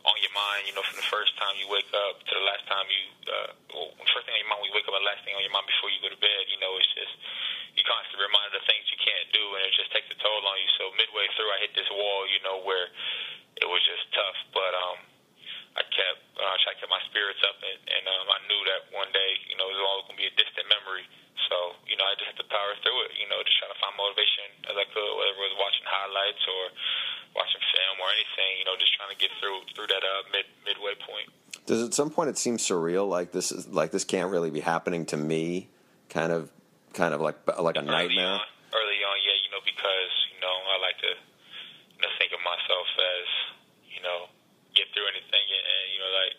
on 0.07 0.17
your 0.19 0.35
mind, 0.35 0.67
you 0.67 0.75
know, 0.75 0.83
from 0.83 0.99
the 0.99 1.07
first 1.07 1.35
time 1.39 1.55
you 1.59 1.71
wake 1.71 1.87
up 1.95 2.19
to 2.27 2.33
the 2.35 2.47
last 2.47 2.67
time 2.67 2.87
you, 2.91 3.05
uh, 3.31 3.51
well, 3.75 3.91
first 4.11 4.27
thing 4.27 4.35
on 4.35 4.43
your 4.43 4.51
mind 4.51 4.61
when 4.63 4.71
you 4.71 4.77
wake 4.77 4.87
up 4.91 4.95
and 4.99 5.07
last 5.07 5.23
thing 5.23 5.35
on 5.39 5.43
your 5.43 5.55
mind 5.55 5.67
before 5.67 5.91
you 5.91 6.03
go 6.03 6.11
to 6.11 6.19
bed, 6.19 6.43
you 6.51 6.59
know, 6.59 6.75
it's 6.79 6.91
just, 6.95 7.15
you 7.79 7.83
constantly 7.87 8.27
reminded 8.27 8.59
of 8.59 8.65
things 8.67 8.89
you 8.91 8.99
can't 8.99 9.29
do, 9.31 9.45
and 9.55 9.63
it 9.69 9.75
just 9.77 9.93
takes 9.93 10.09
a 10.11 10.17
toll 10.19 10.43
on 10.43 10.57
you. 10.59 10.71
So 10.81 10.91
midway 10.97 11.29
through, 11.39 11.51
I 11.55 11.59
hit 11.63 11.77
this 11.77 11.91
wall, 11.93 12.27
you 12.27 12.41
know, 12.43 12.65
where 12.67 12.91
it 13.63 13.69
was 13.69 13.83
just 13.87 14.11
tough, 14.11 14.39
but, 14.51 14.75
um, 14.75 14.99
I 15.77 15.85
kept 15.93 16.25
uh, 16.41 16.41
I 16.41 16.57
tried 16.65 16.81
to 16.81 16.89
keep 16.89 16.89
my 16.89 17.05
spirits 17.05 17.37
up, 17.45 17.61
and, 17.61 17.77
and 17.85 18.05
um, 18.09 18.33
I 18.33 18.41
knew 18.49 18.63
that 18.73 18.89
one 18.97 19.13
day, 19.13 19.31
you 19.45 19.61
know, 19.61 19.69
it 19.69 19.77
was 19.77 19.85
all 19.85 20.09
going 20.09 20.17
to 20.17 20.23
be 20.25 20.29
a 20.29 20.33
distant 20.33 20.65
memory. 20.73 21.05
So, 21.53 21.77
you 21.85 22.01
know, 22.01 22.05
I 22.09 22.17
just 22.17 22.33
had 22.33 22.41
to 22.41 22.49
power 22.49 22.73
through 22.81 22.97
it, 23.07 23.21
you 23.21 23.29
know, 23.29 23.39
just 23.45 23.61
trying 23.61 23.71
to 23.71 23.79
find 23.79 23.93
motivation 23.93 24.73
as 24.73 24.77
I 24.77 24.89
could, 24.89 25.11
whether 25.21 25.37
it 25.37 25.53
was 25.53 25.57
watching 25.61 25.85
highlights 25.85 26.43
or 26.49 26.73
watching 27.37 27.61
film 27.61 28.01
or 28.01 28.09
anything, 28.09 28.53
you 28.57 28.65
know, 28.65 28.75
just 28.81 28.97
trying 28.97 29.13
to 29.13 29.21
get 29.21 29.29
through 29.37 29.69
through 29.77 29.93
that 29.93 30.01
uh, 30.01 30.25
mid 30.33 30.49
midway 30.65 30.97
point. 31.05 31.29
Does 31.69 31.85
at 31.85 31.86
some 31.97 32.11
point 32.11 32.29
it 32.29 32.37
seems 32.37 32.61
surreal, 32.61 33.09
like 33.09 33.33
this 33.33 33.51
is 33.51 33.67
like 33.69 33.91
this 33.91 34.05
can't 34.05 34.31
really 34.31 34.51
be 34.51 34.61
happening 34.61 35.07
to 35.07 35.17
me, 35.17 35.69
kind 36.09 36.31
of, 36.31 36.53
kind 36.93 37.15
of 37.15 37.21
like 37.21 37.41
like 37.59 37.77
a 37.77 37.83
nightmare? 37.83 38.37
On, 38.37 38.45
early 38.77 39.01
on, 39.01 39.17
yeah, 39.25 39.37
you 39.41 39.51
know, 39.51 39.65
because 39.65 40.13
you 40.29 40.39
know 40.45 40.53
I 40.53 40.77
like 40.85 41.01
to 41.01 41.13
you 41.97 42.01
know, 42.05 42.13
think 42.21 42.37
of 42.37 42.45
myself 42.45 42.89
as 43.01 43.29
you 43.89 44.05
know 44.05 44.29
get 44.77 44.93
through 44.93 45.09
anything, 45.09 45.47
and, 45.49 45.65
and 45.65 45.85
you 45.97 45.99
know, 46.05 46.13
like 46.13 46.37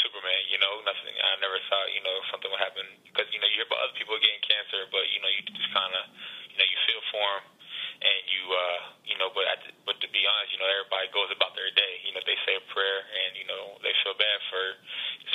Superman. 0.00 0.40
You 0.48 0.56
know, 0.56 0.80
nothing. 0.88 1.12
I 1.12 1.36
never 1.44 1.60
thought 1.68 1.92
you 1.92 2.00
know 2.00 2.16
something 2.32 2.48
would 2.48 2.64
happen 2.64 2.88
because 3.04 3.28
you 3.28 3.38
know 3.44 3.48
you 3.52 3.60
hear 3.60 3.68
about 3.68 3.84
other 3.84 3.96
people 3.96 4.16
getting 4.16 4.40
cancer, 4.40 4.88
but 4.88 5.04
you 5.12 5.20
know 5.20 5.28
you 5.28 5.44
just 5.44 5.68
kind 5.76 5.92
of 5.92 6.04
you 6.48 6.56
know 6.56 6.64
you 6.64 6.78
feel 6.88 7.02
for 7.12 7.28
them, 7.28 7.44
and 8.08 8.20
you 8.32 8.42
uh 8.48 8.80
you 9.04 9.16
know, 9.20 9.28
but 9.36 9.44
I, 9.44 9.60
but 9.84 10.00
to 10.00 10.08
be 10.08 10.24
honest, 10.24 10.56
you 10.56 10.58
know 10.64 10.68
everybody 10.72 11.12
goes 11.12 11.28
about 11.28 11.52
their 11.52 11.68
day. 11.76 12.00
You 12.08 12.16
know 12.16 12.24
they 12.24 12.40
say 12.48 12.56
a 12.56 12.64
prayer, 12.72 13.04
and 13.04 13.36
you 13.36 13.44
know 13.44 13.76
they 13.84 13.92
feel 14.00 14.16
bad 14.16 14.38
for 14.48 14.80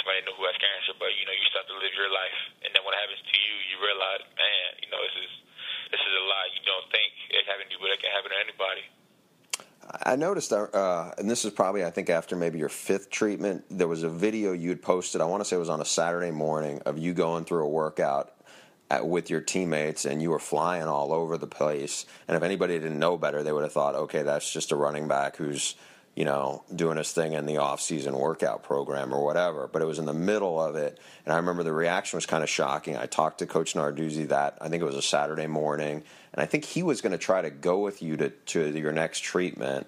somebody 0.02 0.26
they 0.26 0.26
know 0.26 0.34
who 0.42 0.50
has 0.50 0.58
cancer, 0.58 0.98
but 0.98 1.14
you 1.14 1.30
know 1.30 1.38
you 1.38 1.46
start 1.54 1.70
to 1.70 1.78
live 1.78 1.94
your 1.94 2.10
life, 2.10 2.40
and 2.66 2.74
then 2.74 2.82
when 2.82 2.98
it 2.98 3.02
happens 3.06 3.22
to 3.22 3.38
you, 3.38 3.54
you 3.70 3.78
realize, 3.78 4.26
man, 4.34 4.82
you 4.82 4.90
know 4.90 4.98
this 5.06 5.22
is 5.22 5.34
know 6.76 6.84
think 6.92 7.14
it 7.32 7.46
happened 7.48 7.70
to 7.72 7.78
you, 7.78 7.82
but 7.82 7.94
it 7.94 8.02
can 8.02 8.12
happen 8.12 8.34
to 8.34 8.40
anybody. 8.42 8.84
I 10.16 10.18
noticed, 10.18 10.54
uh, 10.54 11.12
and 11.18 11.30
this 11.30 11.44
is 11.44 11.52
probably, 11.52 11.84
I 11.84 11.90
think, 11.90 12.10
after 12.10 12.38
maybe 12.38 12.58
your 12.58 12.70
fifth 12.70 13.10
treatment, 13.10 13.66
there 13.70 13.90
was 13.90 14.04
a 14.04 14.10
video 14.10 14.54
you 14.54 14.70
had 14.70 14.82
posted. 14.82 15.20
I 15.20 15.26
want 15.26 15.42
to 15.42 15.46
say 15.46 15.58
it 15.58 15.60
was 15.60 15.68
on 15.68 15.82
a 15.82 15.86
Saturday 15.86 16.32
morning 16.32 16.82
of 16.86 16.98
you 16.98 17.14
going 17.14 17.44
through 17.44 17.66
a 17.66 17.70
workout 17.70 18.32
at, 18.90 19.06
with 19.06 19.30
your 19.30 19.42
teammates, 19.42 20.06
and 20.06 20.22
you 20.22 20.30
were 20.30 20.40
flying 20.40 20.88
all 20.88 21.12
over 21.12 21.38
the 21.38 21.48
place. 21.48 22.06
And 22.30 22.38
if 22.38 22.44
anybody 22.44 22.80
didn't 22.80 22.98
know 22.98 23.18
better, 23.18 23.44
they 23.44 23.52
would 23.52 23.64
have 23.64 23.74
thought, 23.74 23.96
okay, 23.96 24.22
that's 24.22 24.50
just 24.50 24.72
a 24.72 24.78
running 24.78 25.10
back 25.10 25.36
who's 25.36 25.76
you 26.16 26.24
know, 26.24 26.64
doing 26.74 26.96
his 26.98 27.12
thing 27.12 27.34
in 27.34 27.46
the 27.46 27.58
off-season 27.58 28.18
workout 28.18 28.64
program 28.64 29.14
or 29.14 29.22
whatever. 29.22 29.68
But 29.68 29.82
it 29.82 29.86
was 29.86 30.00
in 30.00 30.06
the 30.06 30.14
middle 30.14 30.62
of 30.62 30.78
it, 30.78 30.98
and 31.26 31.34
I 31.34 31.36
remember 31.36 31.62
the 31.62 31.74
reaction 31.74 32.16
was 32.16 32.26
kind 32.26 32.42
of 32.42 32.50
shocking. 32.50 32.96
I 32.96 33.06
talked 33.06 33.40
to 33.40 33.46
Coach 33.46 33.74
Narduzzi 33.74 34.30
that 34.30 34.58
I 34.62 34.70
think 34.70 34.82
it 34.82 34.86
was 34.86 34.96
a 34.96 35.02
Saturday 35.02 35.48
morning, 35.48 36.04
and 36.32 36.42
I 36.42 36.46
think 36.46 36.64
he 36.64 36.84
was 36.84 37.02
going 37.02 37.12
to 37.12 37.18
try 37.18 37.42
to 37.42 37.50
go 37.50 37.80
with 37.80 38.02
you 38.02 38.16
to 38.16 38.30
to 38.30 38.80
your 38.80 38.94
next 38.94 39.20
treatment, 39.20 39.88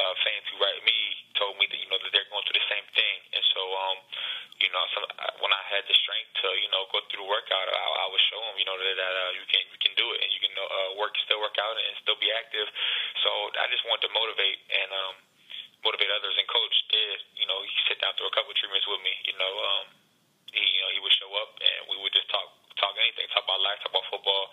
uh, 0.00 0.14
fans 0.24 0.44
who 0.48 0.56
write 0.56 0.80
me 0.88 0.98
told 1.36 1.60
me 1.60 1.68
that 1.68 1.76
you 1.76 1.88
know 1.92 2.00
that 2.00 2.10
they're 2.10 2.28
going 2.32 2.44
through 2.48 2.56
the 2.56 2.70
same 2.72 2.86
thing, 2.96 3.16
and 3.36 3.44
so 3.52 3.60
um, 3.60 3.98
you 4.60 4.68
know, 4.68 4.84
some, 4.92 5.04
when 5.40 5.52
I 5.56 5.62
had 5.72 5.88
the 5.88 5.96
strength 5.96 6.30
to 6.44 6.48
you 6.60 6.68
know 6.68 6.84
go 6.92 7.00
through 7.08 7.24
the 7.24 7.30
workout, 7.32 7.68
I, 7.68 7.84
I 8.04 8.06
would 8.12 8.24
show 8.28 8.40
them 8.44 8.56
you 8.60 8.68
know 8.68 8.76
that, 8.76 8.96
that 8.96 9.14
uh, 9.16 9.32
you 9.32 9.44
can 9.48 9.64
you 9.72 9.80
can 9.80 9.92
do 9.96 10.06
it 10.12 10.18
and 10.20 10.28
you 10.36 10.40
can 10.40 10.52
uh, 10.52 10.90
work 11.00 11.16
still 11.24 11.40
work 11.40 11.56
out 11.56 11.76
and 11.80 11.96
still 12.04 12.20
be 12.20 12.28
active. 12.32 12.68
So 13.24 13.28
I 13.56 13.66
just 13.72 13.84
wanted 13.88 14.08
to 14.08 14.12
motivate 14.12 14.60
and 14.68 14.88
um, 14.92 15.14
motivate 15.80 16.12
others, 16.12 16.36
and 16.36 16.44
Coach 16.44 16.76
did. 16.92 17.16
You 17.40 17.48
know, 17.48 17.64
he 17.64 17.72
sat 17.88 18.04
down 18.04 18.12
through 18.20 18.28
a 18.28 18.34
couple 18.36 18.52
of 18.52 18.58
treatments 18.60 18.84
with 18.84 19.00
me. 19.00 19.14
You 19.24 19.36
know, 19.40 19.52
um, 19.52 19.84
he 20.52 20.60
you 20.60 20.80
know 20.84 20.90
he 20.92 21.00
would 21.00 21.16
show 21.16 21.32
up 21.40 21.56
and 21.56 21.80
we 21.88 21.96
would 22.04 22.12
just 22.12 22.28
talk 22.28 22.52
talk 22.76 22.96
anything, 23.00 23.28
talk 23.32 23.44
about 23.44 23.60
life, 23.64 23.80
talk 23.80 23.96
about 23.96 24.08
football. 24.12 24.52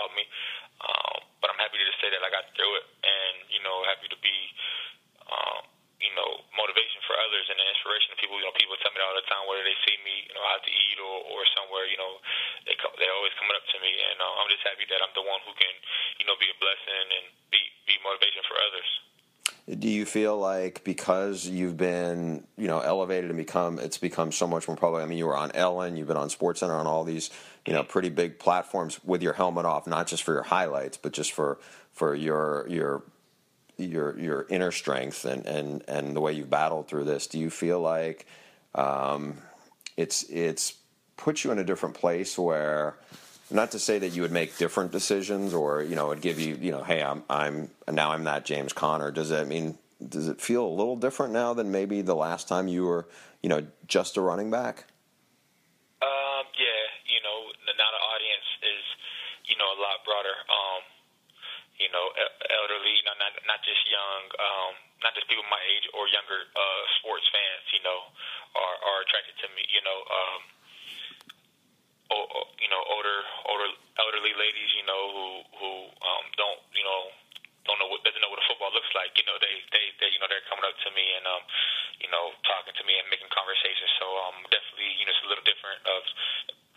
about 0.11 0.19
me. 0.19 0.27
Um, 0.83 1.17
but 1.39 1.47
I'm 1.55 1.59
happy 1.61 1.79
to 1.79 1.95
say 2.03 2.11
that 2.11 2.19
I 2.19 2.29
got 2.29 2.51
through 2.53 2.73
it, 2.75 2.85
and 3.01 3.35
you 3.47 3.63
know, 3.63 3.81
happy 3.87 4.11
to 4.11 4.19
be, 4.19 4.37
um, 5.23 5.63
you 6.01 6.11
know, 6.17 6.43
motivation 6.57 6.99
for 7.07 7.15
others 7.15 7.45
and 7.47 7.57
an 7.57 7.67
inspiration 7.71 8.11
to 8.13 8.17
people. 8.19 8.35
You 8.41 8.49
know, 8.49 8.55
people 8.57 8.75
tell 8.83 8.91
me 8.91 8.99
all 8.99 9.15
the 9.15 9.25
time 9.29 9.47
whether 9.47 9.63
they 9.63 9.77
see 9.87 9.95
me, 10.03 10.27
you 10.27 10.35
know, 10.35 10.43
out 10.51 10.61
to 10.65 10.71
eat 10.71 10.97
or 10.99 11.15
or 11.31 11.41
somewhere, 11.55 11.87
you 11.87 11.97
know 11.97 12.19
they 12.67 12.75
come, 12.75 12.91
they're 12.99 13.13
always 13.15 13.33
coming 13.39 13.55
up 13.55 13.65
to 13.71 13.77
me, 13.79 13.93
and 13.93 14.17
uh, 14.19 14.41
I'm 14.41 14.49
just 14.51 14.65
happy 14.67 14.85
that 14.89 14.99
I'm 14.99 15.13
the 15.15 15.25
one 15.25 15.39
who 15.47 15.53
can, 15.55 15.73
you 16.19 16.25
know, 16.27 16.35
be 16.37 16.49
a 16.49 16.57
blessing 16.59 17.07
and 17.21 17.25
be 17.53 17.61
be 17.87 17.95
motivation 18.03 18.43
for 18.45 18.57
others. 18.59 18.89
Do 19.69 19.87
you 19.87 20.05
feel 20.05 20.37
like 20.37 20.83
because 20.83 21.47
you've 21.47 21.77
been, 21.77 22.43
you 22.57 22.67
know, 22.67 22.79
elevated 22.79 23.29
and 23.29 23.37
become, 23.37 23.79
it's 23.79 23.97
become 23.97 24.31
so 24.31 24.47
much 24.47 24.67
more 24.67 24.75
public? 24.75 25.03
I 25.03 25.05
mean, 25.05 25.17
you 25.17 25.27
were 25.27 25.37
on 25.37 25.51
Ellen, 25.51 25.95
you've 25.95 26.07
been 26.07 26.17
on 26.17 26.29
SportsCenter, 26.29 26.77
on 26.77 26.87
all 26.87 27.03
these, 27.03 27.29
you 27.65 27.73
know, 27.73 27.83
pretty 27.83 28.09
big 28.09 28.39
platforms 28.39 29.03
with 29.03 29.21
your 29.21 29.33
helmet 29.33 29.65
off, 29.65 29.87
not 29.87 30.07
just 30.07 30.23
for 30.23 30.33
your 30.33 30.43
highlights, 30.43 30.97
but 30.97 31.11
just 31.13 31.31
for 31.31 31.59
for 31.91 32.15
your 32.15 32.67
your 32.67 33.03
your 33.77 34.17
your 34.19 34.45
inner 34.49 34.71
strength 34.71 35.25
and 35.25 35.45
and 35.45 35.83
and 35.87 36.15
the 36.15 36.21
way 36.21 36.33
you've 36.33 36.49
battled 36.49 36.87
through 36.87 37.05
this. 37.05 37.27
Do 37.27 37.39
you 37.39 37.49
feel 37.49 37.79
like 37.79 38.25
um, 38.75 39.37
it's 39.97 40.23
it's 40.23 40.75
put 41.17 41.43
you 41.43 41.51
in 41.51 41.59
a 41.59 41.63
different 41.63 41.95
place 41.95 42.37
where 42.37 42.97
not 43.49 43.71
to 43.71 43.79
say 43.79 43.99
that 43.99 44.09
you 44.09 44.21
would 44.21 44.31
make 44.31 44.57
different 44.57 44.91
decisions 44.91 45.53
or 45.53 45.83
you 45.83 45.95
know 45.95 46.07
it 46.07 46.09
would 46.09 46.21
give 46.21 46.39
you 46.39 46.55
you 46.55 46.71
know 46.71 46.83
hey 46.83 47.03
I'm 47.03 47.23
I'm 47.29 47.69
now 47.91 48.11
I'm 48.11 48.23
that 48.23 48.45
James 48.45 48.73
Conner 48.73 49.11
does 49.11 49.29
that 49.29 49.47
mean 49.47 49.77
does 50.01 50.27
it 50.27 50.41
feel 50.41 50.65
a 50.65 50.73
little 50.73 50.95
different 50.95 51.33
now 51.33 51.53
than 51.53 51.71
maybe 51.71 52.01
the 52.01 52.15
last 52.15 52.47
time 52.47 52.67
you 52.67 52.83
were 52.85 53.07
you 53.43 53.49
know 53.49 53.65
just 53.87 54.17
a 54.17 54.21
running 54.21 54.49
back 54.49 54.85
um 56.01 56.45
yeah 56.57 56.83
you 57.05 57.21
know 57.21 57.51
now 57.77 57.89
the 57.91 58.01
audience 58.15 58.47
is 58.63 58.83
you 59.45 59.55
know 59.57 59.65
a 59.65 59.77
lot 59.77 60.01
broader 60.05 60.33
um 60.49 60.81
know 61.91 62.11
elderly 62.49 62.95
not 63.05 63.19
not, 63.19 63.33
not 63.47 63.59
just 63.63 63.83
young 63.87 64.23
um 64.39 64.73
not 65.03 65.11
just 65.15 65.27
people 65.27 65.45
my 65.51 65.61
age 65.71 65.85
or 65.93 66.07
younger 66.09 66.47
uh 66.55 66.83
sports 66.99 67.27
fans 67.29 67.65
you 67.75 67.83
know 67.83 67.99
are 68.55 68.77
are 68.81 68.99
attracted 69.03 69.35
to 69.39 69.47
me 69.53 69.63
you 69.71 69.83
know 69.83 69.99
um 70.07 70.41
you 72.59 72.69
know 72.69 72.81
older 72.91 73.17
older 73.47 73.69
elderly 73.99 74.35
ladies 74.35 74.71
you 74.75 74.83
know 74.83 75.03
who 75.11 75.27
who 75.59 75.71
um 76.03 76.25
don't 76.35 76.61
you 76.75 76.83
know 76.83 77.11
don't 77.65 77.77
know 77.77 77.87
what 77.87 78.01
doesn't 78.03 78.19
know 78.19 78.31
what 78.31 78.41
a 78.41 78.47
football 78.49 78.73
looks 78.73 78.91
like 78.97 79.13
you 79.15 79.23
know 79.23 79.37
they 79.39 79.55
they, 79.71 79.85
they 80.01 80.09
you 80.11 80.19
know 80.19 80.27
they're 80.27 80.45
coming 80.51 80.65
up 80.65 80.75
to 80.83 80.89
me 80.91 81.05
and 81.15 81.25
um 81.27 81.43
you 82.03 82.09
know 82.11 82.33
talking 82.43 82.75
to 82.75 82.83
me 82.83 82.97
and 82.99 83.07
making 83.07 83.29
conversation 83.31 83.87
so 84.01 84.05
um 84.27 84.37
definitely 84.51 84.91
you 84.99 85.05
know 85.07 85.13
it's 85.13 85.23
a 85.23 85.29
little 85.29 85.45
different 85.47 85.81
of 85.87 86.01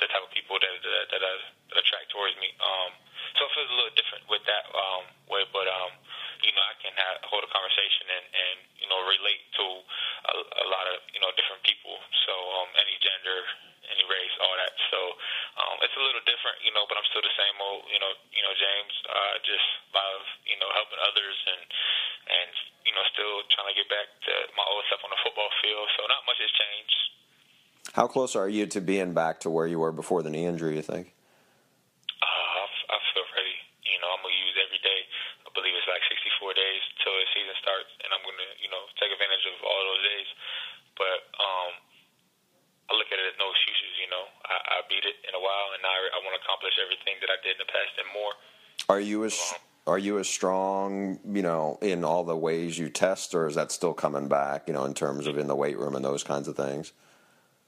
the 0.03 0.07
type 0.11 0.25
of 0.25 0.31
people 0.35 0.59
that 0.59 0.73
that 0.83 1.07
that, 1.11 1.23
uh, 1.23 1.39
that 1.71 1.79
attract 1.79 2.11
towards 2.11 2.35
me 2.39 2.51
um 2.63 2.91
so 3.39 3.47
it 3.47 3.53
feels 3.55 3.71
a 3.71 3.77
little 3.77 3.97
different 3.99 4.25
with 4.31 4.43
that 4.47 4.65
um 4.75 5.05
way 5.31 5.43
but 5.55 5.67
um 5.67 5.93
you 6.43 6.53
know 6.53 6.65
I 6.65 6.77
can 6.83 6.93
have, 6.93 7.25
hold 7.31 7.43
a 7.47 7.51
conversation 7.51 8.05
and 8.11 8.25
and 8.31 8.57
you 8.79 8.87
know 8.91 9.01
relate 9.07 9.43
to 9.61 9.67
a, 10.29 10.35
a 10.65 10.67
lot 10.69 10.87
of 10.91 11.01
you 11.15 11.21
know 11.23 11.31
different 11.39 11.63
people 11.65 11.97
so 12.27 12.35
um 12.63 12.69
any 12.79 12.97
gender 13.01 13.47
any 13.91 14.05
race, 14.09 14.35
all 14.41 14.55
that. 14.57 14.73
So 14.91 15.01
um, 15.61 15.77
it's 15.85 15.97
a 15.97 16.03
little 16.03 16.25
different, 16.25 16.57
you 16.65 16.73
know, 16.73 16.89
but 16.89 16.97
I'm 16.97 17.07
still 17.13 17.25
the 17.25 17.37
same 17.37 17.57
old, 17.61 17.85
you 17.93 18.01
know, 18.01 18.13
you 18.33 18.43
know, 18.45 18.55
James. 18.57 18.95
Uh, 19.05 19.35
just 19.45 19.67
love, 19.93 20.25
you 20.49 20.57
know, 20.61 20.69
helping 20.73 21.01
others 21.05 21.37
and 21.53 21.63
and 22.25 22.53
you 22.89 22.93
know, 22.93 23.05
still 23.13 23.45
trying 23.53 23.69
to 23.73 23.77
get 23.77 23.89
back 23.89 24.09
to 24.29 24.33
my 24.57 24.65
old 24.65 24.85
self 24.89 25.05
on 25.05 25.13
the 25.13 25.21
football 25.25 25.53
field. 25.61 25.89
So 25.97 26.09
not 26.09 26.25
much 26.25 26.41
has 26.41 26.53
changed. 26.53 26.99
How 27.95 28.11
close 28.11 28.35
are 28.35 28.51
you 28.51 28.67
to 28.75 28.81
being 28.83 29.15
back 29.15 29.39
to 29.47 29.51
where 29.51 29.71
you 29.71 29.79
were 29.79 29.95
before 29.95 30.23
the 30.23 30.31
knee 30.31 30.47
injury? 30.47 30.77
You 30.77 30.83
think? 30.83 31.15
I, 32.21 32.99
feel 33.15 33.27
ready. 33.39 33.55
You 33.87 33.99
know, 34.03 34.11
I'm 34.11 34.23
gonna 34.23 34.35
use 34.35 34.59
every 34.59 34.83
day. 34.83 35.01
I 35.47 35.51
believe 35.55 35.75
it's 35.79 35.87
like 35.87 36.03
64 36.11 36.59
days 36.59 36.83
till 37.07 37.15
the 37.15 37.27
season 37.31 37.55
starts, 37.63 37.91
and 38.03 38.11
I'm 38.11 38.23
gonna, 38.27 38.51
you 38.59 38.67
know, 38.69 38.83
take 38.99 39.15
advantage 39.15 39.47
of 39.47 39.63
all 39.63 39.83
those 39.95 40.03
days. 40.03 40.29
But 40.99 41.23
I 42.95 42.99
look 42.99 43.11
at 43.11 43.19
it 43.19 43.27
as 43.31 43.39
no 43.41 43.49
excuses. 43.51 43.93
You 43.99 44.11
know, 44.13 44.25
I, 44.47 44.57
I 44.57 44.77
beat 44.91 45.03
it 45.03 45.19
in 45.25 45.35
a 45.35 45.41
while, 45.41 45.75
and 45.75 45.81
now 45.83 45.91
I, 45.91 46.03
I 46.15 46.19
want 46.23 46.37
to 46.37 46.41
accomplish 46.43 46.75
everything 46.79 47.19
that 47.25 47.31
I 47.33 47.39
did 47.41 47.57
in 47.57 47.63
the 47.67 47.71
past 47.71 47.95
and 47.99 48.09
more. 48.15 48.33
Are 48.91 49.03
you 49.03 49.25
as 49.25 49.35
um, 49.35 49.63
are 49.87 50.01
you 50.01 50.19
as 50.19 50.29
strong, 50.29 51.21
you 51.27 51.45
know, 51.45 51.79
in 51.83 52.05
all 52.05 52.25
the 52.25 52.37
ways 52.37 52.79
you 52.79 52.89
test, 52.89 53.35
or 53.35 53.47
is 53.47 53.55
that 53.59 53.73
still 53.73 53.93
coming 53.93 54.29
back? 54.29 54.69
You 54.69 54.75
know, 54.75 54.85
in 54.85 54.95
terms 54.95 55.27
of 55.27 55.39
in 55.39 55.47
the 55.47 55.57
weight 55.57 55.79
room 55.79 55.95
and 55.95 56.05
those 56.05 56.25
kinds 56.25 56.49
of 56.49 56.57
things. 56.57 56.93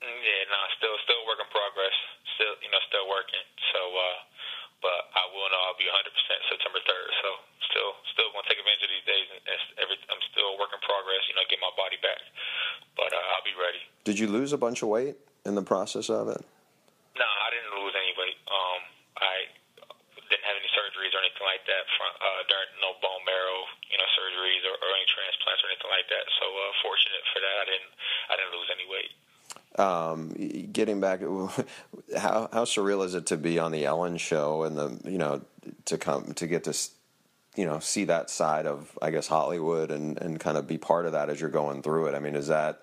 Mm, 0.01 0.21
yeah, 0.23 0.43
no, 0.53 0.59
still 0.79 0.97
still 1.03 1.23
work 1.27 1.41
in 1.41 1.49
progress. 1.51 1.97
Still, 2.37 2.55
you 2.61 2.71
know, 2.71 2.81
still 2.87 3.09
working. 3.09 3.45
So, 3.73 3.81
uh, 3.81 4.19
but 4.85 5.01
I 5.17 5.25
will 5.33 5.49
know 5.49 5.61
I'll 5.67 5.81
be 5.81 5.89
100 5.89 6.13
percent 6.13 6.16
September 6.27 6.83
3rd. 6.83 7.11
So, 7.23 7.29
still 7.71 7.91
still 8.13 8.29
going 8.35 8.45
to 8.45 8.49
take 8.51 8.61
advantage 8.61 8.87
of 8.87 8.93
these 8.93 9.09
days. 9.09 9.27
And 9.31 9.41
every, 9.79 9.97
I'm 10.11 10.23
still 10.31 10.55
a 10.55 10.57
work 10.59 10.75
in 10.75 10.81
progress. 10.83 11.23
You 11.31 11.39
know, 11.39 11.47
get 11.47 11.63
my 11.63 11.73
body 11.79 11.99
back 12.03 12.21
but 12.97 13.13
uh, 13.13 13.33
I'll 13.37 13.47
be 13.47 13.55
ready. 13.55 13.85
Did 14.03 14.19
you 14.19 14.27
lose 14.27 14.57
a 14.57 14.59
bunch 14.59 14.83
of 14.83 14.89
weight 14.89 15.21
in 15.45 15.55
the 15.55 15.63
process 15.63 16.09
of 16.09 16.33
it? 16.33 16.41
No, 17.15 17.29
I 17.29 17.49
didn't 17.53 17.73
lose 17.77 17.95
any 17.95 18.13
weight. 18.17 18.41
Um, 18.49 18.81
I 19.21 19.35
didn't 20.33 20.49
have 20.49 20.59
any 20.59 20.69
surgeries 20.73 21.13
or 21.13 21.21
anything 21.23 21.47
like 21.47 21.65
that. 21.69 21.85
From, 21.95 22.11
uh, 22.19 22.43
during 22.49 22.71
no 22.83 22.97
bone 22.99 23.23
marrow, 23.29 23.69
you 23.93 23.97
know, 24.01 24.09
surgeries 24.17 24.65
or, 24.65 24.75
or 24.75 24.91
any 24.97 25.07
transplants 25.07 25.61
or 25.63 25.69
anything 25.71 25.93
like 25.93 26.09
that. 26.11 26.27
So 26.41 26.45
uh, 26.51 26.73
fortunate 26.83 27.25
for 27.31 27.41
that, 27.45 27.57
I 27.63 27.65
didn't 27.69 27.93
I 28.27 28.35
didn't 28.41 28.55
lose 28.57 28.71
any 28.73 28.87
weight. 28.89 29.13
Um, 29.77 30.19
getting 30.73 31.01
back, 31.01 31.21
how 32.17 32.49
how 32.53 32.65
surreal 32.65 33.05
is 33.05 33.15
it 33.15 33.27
to 33.27 33.37
be 33.37 33.61
on 33.61 33.73
the 33.73 33.85
Ellen 33.85 34.17
show 34.17 34.65
and 34.65 34.77
the 34.77 34.89
you 35.05 35.19
know 35.21 35.45
to 35.87 35.99
come 35.99 36.35
to 36.35 36.47
get 36.47 36.65
to 36.65 36.75
you 37.57 37.65
know 37.65 37.79
see 37.81 38.05
that 38.05 38.29
side 38.31 38.67
of 38.67 38.97
I 39.01 39.11
guess 39.11 39.27
Hollywood 39.27 39.91
and 39.91 40.19
and 40.19 40.39
kind 40.39 40.57
of 40.59 40.67
be 40.67 40.79
part 40.79 41.07
of 41.07 41.13
that 41.13 41.31
as 41.31 41.41
you're 41.41 41.51
going 41.51 41.83
through 41.83 42.07
it. 42.09 42.15
I 42.15 42.21
mean, 42.21 42.37
is 42.37 42.49
that 42.49 42.83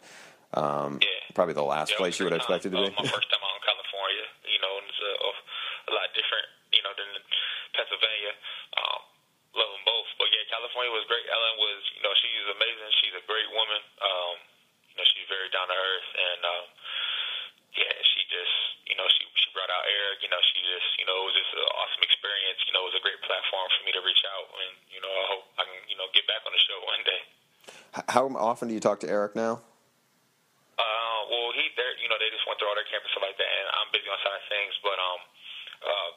um, 0.53 1.00
Yeah. 1.01 1.33
probably 1.36 1.53
the 1.53 1.63
last 1.65 1.91
Yeah, 1.91 1.98
place 2.01 2.19
you 2.19 2.25
would 2.25 2.33
expect 2.33 2.65
it 2.65 2.72
to 2.72 2.77
be? 2.77 2.88
Uh, 2.89 2.89
my 2.98 3.10
first 3.10 3.29
time 3.29 3.41
out 3.41 3.55
in 3.57 3.63
California, 3.65 4.25
you 4.50 4.60
know, 4.62 4.74
and 4.81 4.86
it's 4.89 5.01
a, 5.01 5.13
a 5.89 5.93
lot 5.93 6.07
different, 6.13 6.48
you 6.74 6.81
know, 6.86 6.93
than 6.93 7.10
Pennsylvania. 7.74 8.33
Um, 8.77 9.01
love 9.57 9.72
them 9.74 9.86
both, 9.86 10.10
but 10.22 10.29
yeah, 10.29 10.45
California 10.53 10.93
was 10.93 11.05
great. 11.10 11.25
Ellen 11.25 11.57
was, 11.57 11.81
you 11.98 12.01
know, 12.05 12.13
she's 12.22 12.45
amazing. 12.53 12.89
She's 13.01 13.15
a 13.17 13.25
great 13.25 13.50
woman. 13.53 13.81
Um, 14.01 14.36
you 14.93 14.95
know, 15.01 15.05
she's 15.10 15.25
very 15.29 15.50
down 15.50 15.65
to 15.69 15.74
earth, 15.77 16.10
and 16.13 16.41
um, 16.45 16.65
yeah, 17.74 17.93
she 18.13 18.22
just, 18.29 18.55
you 18.86 18.93
know, 18.93 19.10
she 19.10 19.25
she 19.41 19.50
brought 19.57 19.74
out 19.74 19.86
Eric. 19.89 20.22
You 20.22 20.29
know, 20.29 20.41
she 20.53 20.62
just, 20.74 20.89
you 20.98 21.06
know, 21.06 21.13
it 21.22 21.25
was 21.30 21.38
just 21.38 21.53
an 21.53 21.70
awesome 21.77 22.01
experience. 22.01 22.60
You 22.65 22.74
know, 22.74 22.82
it 22.84 22.89
was 22.89 22.98
a 22.98 23.06
great 23.06 23.22
platform 23.22 23.70
for 23.77 23.82
me 23.86 23.94
to 23.94 24.01
reach 24.01 24.24
out, 24.25 24.50
and 24.50 24.74
you 24.89 25.00
know, 25.06 25.13
I 25.13 25.25
hope 25.30 25.46
I 25.62 25.63
can, 25.70 25.82
you 25.86 25.98
know, 26.01 26.10
get 26.18 26.25
back 26.25 26.42
on 26.44 26.51
the 26.51 26.62
show 26.65 26.77
one 26.89 27.03
day. 27.06 27.22
How 28.10 28.25
often 28.42 28.68
do 28.68 28.74
you 28.74 28.82
talk 28.82 28.98
to 29.06 29.10
Eric 29.10 29.38
now? 29.38 29.62
Uh, 30.74 31.20
well, 31.30 31.53
he, 31.53 31.70
they're, 31.77 31.94
you 32.01 32.10
know, 32.10 32.18
they 32.18 32.34
just 32.34 32.42
went 32.50 32.58
through 32.58 32.65
all 32.65 32.77
their 32.77 32.89
camp 32.89 33.06
and 33.06 33.12
stuff 33.13 33.22
like 33.22 33.38
that, 33.38 33.53
and 33.53 33.68
I'm 33.77 33.89
busy 33.94 34.10
on 34.10 34.18
side 34.25 34.42
of 34.42 34.46
things, 34.50 34.74
but 34.82 34.98
um, 34.98 35.22
uh, 35.86 36.12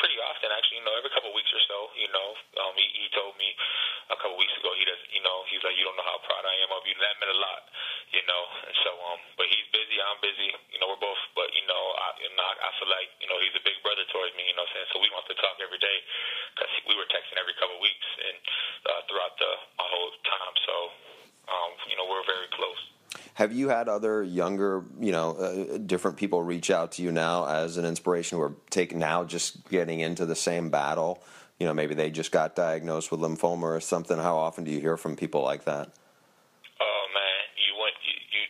pretty 0.00 0.16
often 0.24 0.48
actually, 0.50 0.80
you 0.80 0.86
know, 0.88 0.96
every 0.96 1.12
couple 1.12 1.30
of 1.30 1.36
weeks 1.36 1.52
or 1.52 1.62
so, 1.68 1.92
you 1.94 2.08
know, 2.10 2.28
um, 2.64 2.72
he, 2.80 2.86
he 2.96 3.06
told 3.14 3.36
me 3.36 3.52
a 4.10 4.16
couple 4.16 4.36
of 4.36 4.40
weeks 4.40 4.56
ago, 4.58 4.72
he 4.74 4.84
does, 4.88 5.00
you 5.12 5.22
know, 5.22 5.44
he's 5.52 5.62
like, 5.62 5.76
you 5.78 5.84
don't 5.86 5.96
know 5.96 6.08
how 6.08 6.18
proud 6.24 6.42
I 6.44 6.54
am 6.64 6.72
of 6.74 6.82
you. 6.84 6.96
That 6.98 7.14
meant 7.20 7.32
a 7.32 7.40
lot, 7.40 7.62
you 8.10 8.24
know, 8.24 8.42
and 8.68 8.76
so 8.82 8.90
um, 9.12 9.20
but 9.36 9.46
he's 9.48 9.64
busy, 9.70 9.96
I'm 10.00 10.20
busy, 10.24 10.50
you 10.72 10.78
know, 10.80 10.88
we're 10.92 11.00
both, 11.04 11.20
but 11.36 11.52
you 11.54 11.64
know, 11.68 11.82
I, 12.00 12.06
you 12.24 12.30
know, 12.34 12.44
I, 12.44 12.52
I 12.56 12.70
feel 12.80 12.90
like, 12.90 13.10
you 13.20 13.28
know, 13.30 13.33
towards 14.34 14.42
me, 14.42 14.50
you 14.50 14.56
know, 14.58 14.66
what 14.66 14.74
I'm 14.74 14.82
saying, 14.82 14.90
so 14.90 14.98
we 14.98 15.06
don't 15.06 15.22
have 15.22 15.30
to 15.30 15.38
talk 15.38 15.56
every 15.62 15.78
day 15.78 15.98
because 16.54 16.70
we 16.90 16.94
were 16.98 17.06
texting 17.06 17.38
every 17.38 17.54
couple 17.54 17.78
of 17.78 17.82
weeks 17.82 18.08
and 18.18 18.36
uh, 18.90 19.00
throughout 19.06 19.34
the 19.38 19.50
my 19.78 19.86
whole 19.86 20.10
time, 20.26 20.54
so 20.66 20.74
um, 21.46 21.70
you 21.86 21.96
know, 21.96 22.06
we're 22.10 22.26
very 22.26 22.50
close. 22.50 22.80
Have 23.34 23.52
you 23.52 23.68
had 23.68 23.88
other 23.88 24.22
younger, 24.22 24.84
you 24.98 25.12
know, 25.12 25.34
uh, 25.34 25.78
different 25.78 26.16
people 26.16 26.42
reach 26.42 26.70
out 26.70 26.92
to 26.98 27.02
you 27.02 27.10
now 27.10 27.46
as 27.46 27.76
an 27.76 27.84
inspiration 27.84 28.38
who 28.38 28.44
are 28.44 28.54
taking 28.70 28.98
now 28.98 29.24
just 29.24 29.68
getting 29.68 30.00
into 30.00 30.26
the 30.26 30.38
same 30.38 30.70
battle? 30.70 31.22
You 31.58 31.66
know, 31.66 31.74
maybe 31.74 31.94
they 31.94 32.10
just 32.10 32.32
got 32.32 32.54
diagnosed 32.54 33.10
with 33.10 33.20
lymphoma 33.20 33.62
or 33.62 33.80
something. 33.80 34.18
How 34.18 34.36
often 34.36 34.64
do 34.64 34.70
you 34.70 34.80
hear 34.80 34.96
from 34.96 35.14
people 35.14 35.42
like 35.42 35.64
that? 35.66 35.94
Oh 36.80 37.04
man, 37.14 37.42
you 37.54 37.74
went 37.78 37.94
you, 38.02 38.14
you 38.34 38.42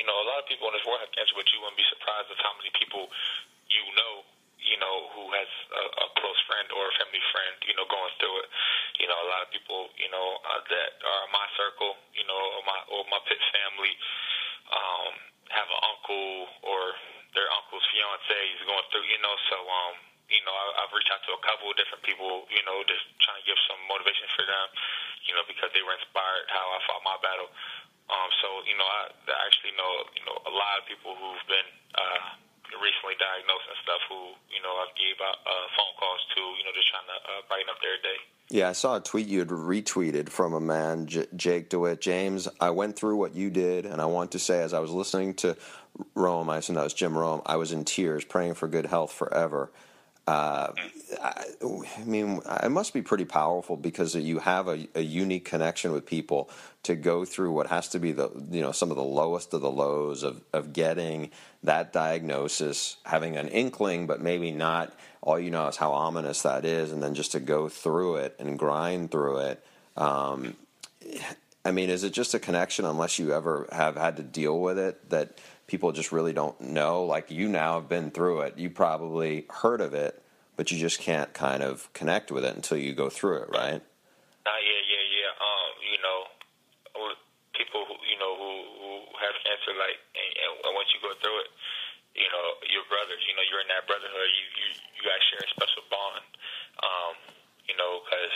you 0.00 0.04
know 0.04 0.16
a 0.16 0.26
lot 0.28 0.40
of 0.40 0.46
people 0.48 0.68
in 0.68 0.76
this 0.76 0.84
world 0.84 1.00
have 1.00 1.12
cancer, 1.12 1.32
but 1.36 1.48
you 1.48 1.60
wouldn't 1.60 1.80
be 1.80 1.88
surprised 1.88 2.28
of 2.28 2.36
how 2.40 2.52
many 2.60 2.72
people 2.76 3.08
you 3.72 3.84
know 3.96 4.24
you 4.64 4.80
know 4.80 5.12
who 5.12 5.28
has 5.36 5.50
a, 5.76 5.82
a 5.84 6.06
close 6.16 6.40
friend 6.64 6.80
or 6.80 6.88
a 6.88 6.94
family 6.96 7.20
friend 7.32 7.54
you 7.68 7.76
know 7.76 7.84
going 7.88 8.12
through 8.16 8.36
it. 8.40 8.48
You 9.00 9.06
know 9.08 9.18
a 9.20 9.28
lot 9.28 9.44
of 9.44 9.48
people 9.52 9.92
you 10.00 10.08
know 10.08 10.40
uh, 10.48 10.60
that 10.64 10.90
are 11.04 11.20
in 11.28 11.32
my 11.32 11.46
circle, 11.60 11.92
you 12.16 12.24
know, 12.24 12.40
or 12.56 12.62
my 12.64 12.80
or 12.88 13.04
my 13.12 13.20
Pitt 13.28 13.40
family 13.52 13.92
um, 14.72 15.12
have 15.52 15.68
an 15.68 15.80
uncle 15.84 16.48
or 16.64 16.96
their 17.36 17.48
uncle's 17.60 17.84
fiance 17.92 18.40
is 18.56 18.64
going 18.64 18.86
through. 18.88 19.04
You 19.04 19.20
know, 19.20 19.34
so 19.52 19.56
um 19.60 19.94
you 20.32 20.40
know 20.48 20.54
I, 20.56 20.84
I've 20.84 20.92
reached 20.96 21.12
out 21.12 21.20
to 21.28 21.36
a 21.36 21.42
couple 21.44 21.68
of 21.68 21.76
different 21.76 22.00
people. 22.08 22.48
You 22.48 22.64
know, 22.64 22.80
just 22.88 23.04
trying 23.20 23.40
to 23.40 23.46
give 23.46 23.60
some 23.68 23.80
motivation 23.84 24.28
for 24.32 24.48
them. 24.48 24.66
You 25.28 25.36
know, 25.36 25.44
because 25.44 25.68
they 25.76 25.84
were 25.84 25.96
inspired 25.96 26.48
how 26.48 26.64
I 26.72 26.78
fought 26.88 27.04
my 27.04 27.18
battle. 27.20 27.52
Um, 28.04 28.28
so 28.40 28.48
you 28.68 28.76
know, 28.76 28.84
I, 28.84 29.12
I 29.12 29.36
actually 29.48 29.76
know 29.76 29.90
you 30.16 30.24
know 30.24 30.36
a 30.48 30.52
lot 30.52 30.80
of 30.80 30.88
people 30.88 31.16
who've 31.16 31.46
been 31.48 31.68
uh, 31.96 32.43
recently 32.82 33.14
diagnosed 33.20 33.66
and 33.70 33.78
stuff 33.82 34.02
who 34.08 34.34
you 34.50 34.60
know 34.62 34.74
I've 34.82 34.94
gave 34.96 35.18
out 35.22 35.38
uh, 35.44 35.66
phone 35.74 35.94
calls 35.98 36.22
to. 36.34 36.40
You 36.40 36.64
know, 36.66 36.72
just 36.74 36.88
trying 36.90 37.08
to 37.10 37.18
uh, 37.18 37.40
brighten 37.46 37.70
up 37.70 37.80
their 37.82 37.98
day. 38.00 38.18
Yeah, 38.50 38.68
I 38.68 38.72
saw 38.72 38.96
a 38.96 39.00
tweet 39.00 39.26
you 39.26 39.38
had 39.40 39.48
retweeted 39.48 40.28
from 40.28 40.52
a 40.52 40.60
man, 40.60 41.06
J- 41.06 41.26
Jake 41.34 41.70
DeWitt. 41.70 42.00
James, 42.00 42.46
I 42.60 42.70
went 42.70 42.94
through 42.94 43.16
what 43.16 43.34
you 43.34 43.48
did, 43.48 43.86
and 43.86 44.02
I 44.02 44.06
want 44.06 44.32
to 44.32 44.38
say, 44.38 44.60
as 44.60 44.74
I 44.74 44.80
was 44.80 44.90
listening 44.90 45.34
to 45.36 45.56
Rome, 46.14 46.50
I 46.50 46.58
assume 46.58 46.76
that 46.76 46.84
was 46.84 46.92
Jim 46.92 47.16
Rome, 47.16 47.40
I 47.46 47.56
was 47.56 47.72
in 47.72 47.84
tears, 47.84 48.24
praying 48.24 48.54
for 48.54 48.68
good 48.68 48.86
health 48.86 49.12
forever. 49.12 49.70
Uh, 50.26 50.72
I, 51.22 51.44
I 51.62 52.04
mean, 52.04 52.40
it 52.62 52.70
must 52.70 52.94
be 52.94 53.02
pretty 53.02 53.26
powerful 53.26 53.76
because 53.76 54.14
you 54.14 54.38
have 54.38 54.68
a, 54.68 54.88
a 54.94 55.02
unique 55.02 55.44
connection 55.44 55.92
with 55.92 56.06
people 56.06 56.48
to 56.84 56.94
go 56.94 57.24
through 57.24 57.52
what 57.52 57.66
has 57.66 57.88
to 57.90 57.98
be 57.98 58.12
the 58.12 58.30
you 58.50 58.62
know 58.62 58.72
some 58.72 58.90
of 58.90 58.96
the 58.96 59.04
lowest 59.04 59.52
of 59.52 59.60
the 59.60 59.70
lows 59.70 60.22
of 60.22 60.42
of 60.52 60.72
getting 60.72 61.30
that 61.62 61.92
diagnosis, 61.92 62.96
having 63.04 63.36
an 63.36 63.48
inkling, 63.48 64.06
but 64.06 64.20
maybe 64.20 64.50
not. 64.50 64.94
All 65.20 65.38
you 65.38 65.50
know 65.50 65.68
is 65.68 65.76
how 65.76 65.92
ominous 65.92 66.42
that 66.42 66.64
is, 66.64 66.92
and 66.92 67.02
then 67.02 67.14
just 67.14 67.32
to 67.32 67.40
go 67.40 67.68
through 67.68 68.16
it 68.16 68.36
and 68.38 68.58
grind 68.58 69.10
through 69.10 69.38
it. 69.38 69.64
Um, 69.96 70.56
I 71.64 71.70
mean, 71.70 71.88
is 71.88 72.04
it 72.04 72.12
just 72.12 72.34
a 72.34 72.38
connection 72.38 72.84
unless 72.84 73.18
you 73.18 73.32
ever 73.32 73.66
have 73.72 73.96
had 73.96 74.18
to 74.18 74.22
deal 74.22 74.60
with 74.60 74.78
it 74.78 75.08
that 75.10 75.38
people 75.66 75.92
just 75.92 76.12
really 76.12 76.32
don't 76.32 76.60
know? 76.60 77.04
Like 77.04 77.30
you 77.30 77.48
now 77.48 77.80
have 77.80 77.88
been 77.88 78.10
through 78.10 78.42
it. 78.42 78.58
You 78.58 78.70
probably 78.70 79.46
heard 79.50 79.80
of 79.80 79.94
it, 79.94 80.22
but 80.56 80.70
you 80.70 80.78
just 80.78 81.00
can't 81.00 81.32
kind 81.32 81.62
of 81.62 81.92
connect 81.92 82.30
with 82.30 82.44
it 82.44 82.54
until 82.54 82.78
you 82.78 82.94
go 82.94 83.08
through 83.08 83.42
it, 83.42 83.48
right? 83.50 83.82
Uh, 84.44 84.60
yeah, 84.60 84.82
yeah, 84.84 85.04
yeah. 85.08 85.30
Um, 85.40 85.70
you 85.90 85.98
know, 86.02 86.18
people 87.54 87.86
who 87.86 87.96
you 88.04 88.18
know 88.18 88.34
who 88.36 88.52
who 88.82 88.90
have 89.18 89.34
cancer, 89.46 89.72
like, 89.78 89.98
and, 90.14 90.52
and 90.68 90.72
once 90.74 90.90
you 90.92 91.00
go 91.00 91.14
through 91.22 91.38
it, 91.46 91.50
you 92.14 92.28
know, 92.30 92.46
your 92.70 92.86
brothers. 92.86 93.22
You 93.26 93.34
know, 93.34 93.44
you're 93.46 93.62
in 93.62 93.70
that 93.70 93.86
brotherhood. 93.90 94.30
You 94.30 94.46
you 94.54 94.68
you 94.98 95.02
guys 95.02 95.22
share 95.30 95.42
a 95.42 95.50
special 95.50 95.82
bond. 95.90 96.26
Um, 96.82 97.14
you 97.66 97.74
know, 97.78 98.02
because 98.04 98.34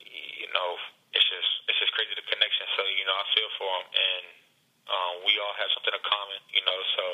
you 0.00 0.48
know 0.52 0.68
it's 1.12 1.26
just 1.28 1.50
it's 1.68 1.78
just 1.80 1.92
crazy 1.96 2.16
the 2.16 2.24
connection. 2.24 2.64
So 2.76 2.82
you 2.88 3.04
know, 3.04 3.16
I 3.16 3.24
feel 3.36 3.50
for 3.60 3.68
them, 3.68 3.86
and 3.92 4.24
um, 4.88 5.14
we 5.24 5.36
all 5.40 5.54
have 5.56 5.70
something 5.76 5.94
in 5.94 6.04
common. 6.04 6.40
You 6.52 6.64
know, 6.64 6.78
so 6.96 7.04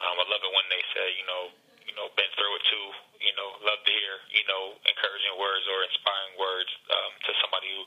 um, 0.00 0.16
I 0.16 0.24
love 0.26 0.42
it 0.42 0.52
when 0.54 0.66
they 0.70 0.82
say, 0.94 1.06
you 1.18 1.26
know, 1.26 1.52
you 1.90 1.94
know, 1.98 2.06
been 2.14 2.30
through 2.38 2.54
it 2.54 2.64
too. 2.70 2.86
You 3.20 3.34
know, 3.36 3.52
love 3.66 3.82
to 3.84 3.92
hear, 3.92 4.16
you 4.32 4.46
know, 4.48 4.78
encouraging 4.88 5.36
words 5.36 5.66
or 5.68 5.84
inspiring 5.84 6.34
words 6.40 6.70
um, 6.88 7.12
to 7.28 7.30
somebody 7.44 7.68
who 7.68 7.82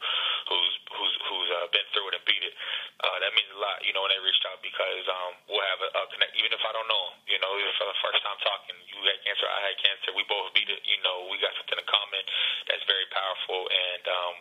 who's 0.52 0.74
who's 0.94 1.14
who's 1.26 1.50
uh, 1.58 1.68
been 1.74 1.88
through 1.96 2.12
it 2.12 2.20
and 2.20 2.26
beat 2.28 2.44
it. 2.44 2.54
Uh, 3.02 3.18
that 3.18 3.32
means 3.34 3.50
a 3.50 3.58
lot, 3.58 3.82
you 3.82 3.96
know, 3.98 4.06
when 4.06 4.14
they 4.14 4.22
reached 4.22 4.46
out 4.46 4.62
because 4.62 5.04
um, 5.10 5.32
we'll 5.50 5.66
have 5.74 5.82
a, 5.82 5.90
a 5.90 6.02
connect. 6.14 6.38
Even 6.38 6.54
if 6.54 6.62
I 6.62 6.72
don't 6.76 6.86
know 6.86 7.02
them, 7.10 7.16
you 7.32 7.40
know, 7.42 7.50
even 7.58 7.74
for 7.82 7.90
the 7.90 7.98
first 8.06 8.22
time 8.22 8.38
talking, 8.46 8.78
you 8.86 8.98
had 9.10 9.18
cancer, 9.26 9.50
I 9.50 9.74
had 9.74 9.76
cancer, 9.82 10.14
we 10.14 10.22
both 10.30 10.54
beat 10.54 10.70
it. 10.70 10.86
You 10.86 11.02
know, 11.02 11.26
we 11.34 11.42
got 11.42 11.58
something 11.58 11.80
in 11.82 11.88
common 11.90 12.24
that's 12.70 12.86
very 12.86 13.10
powerful, 13.10 13.66
and 13.74 14.04
um, 14.06 14.34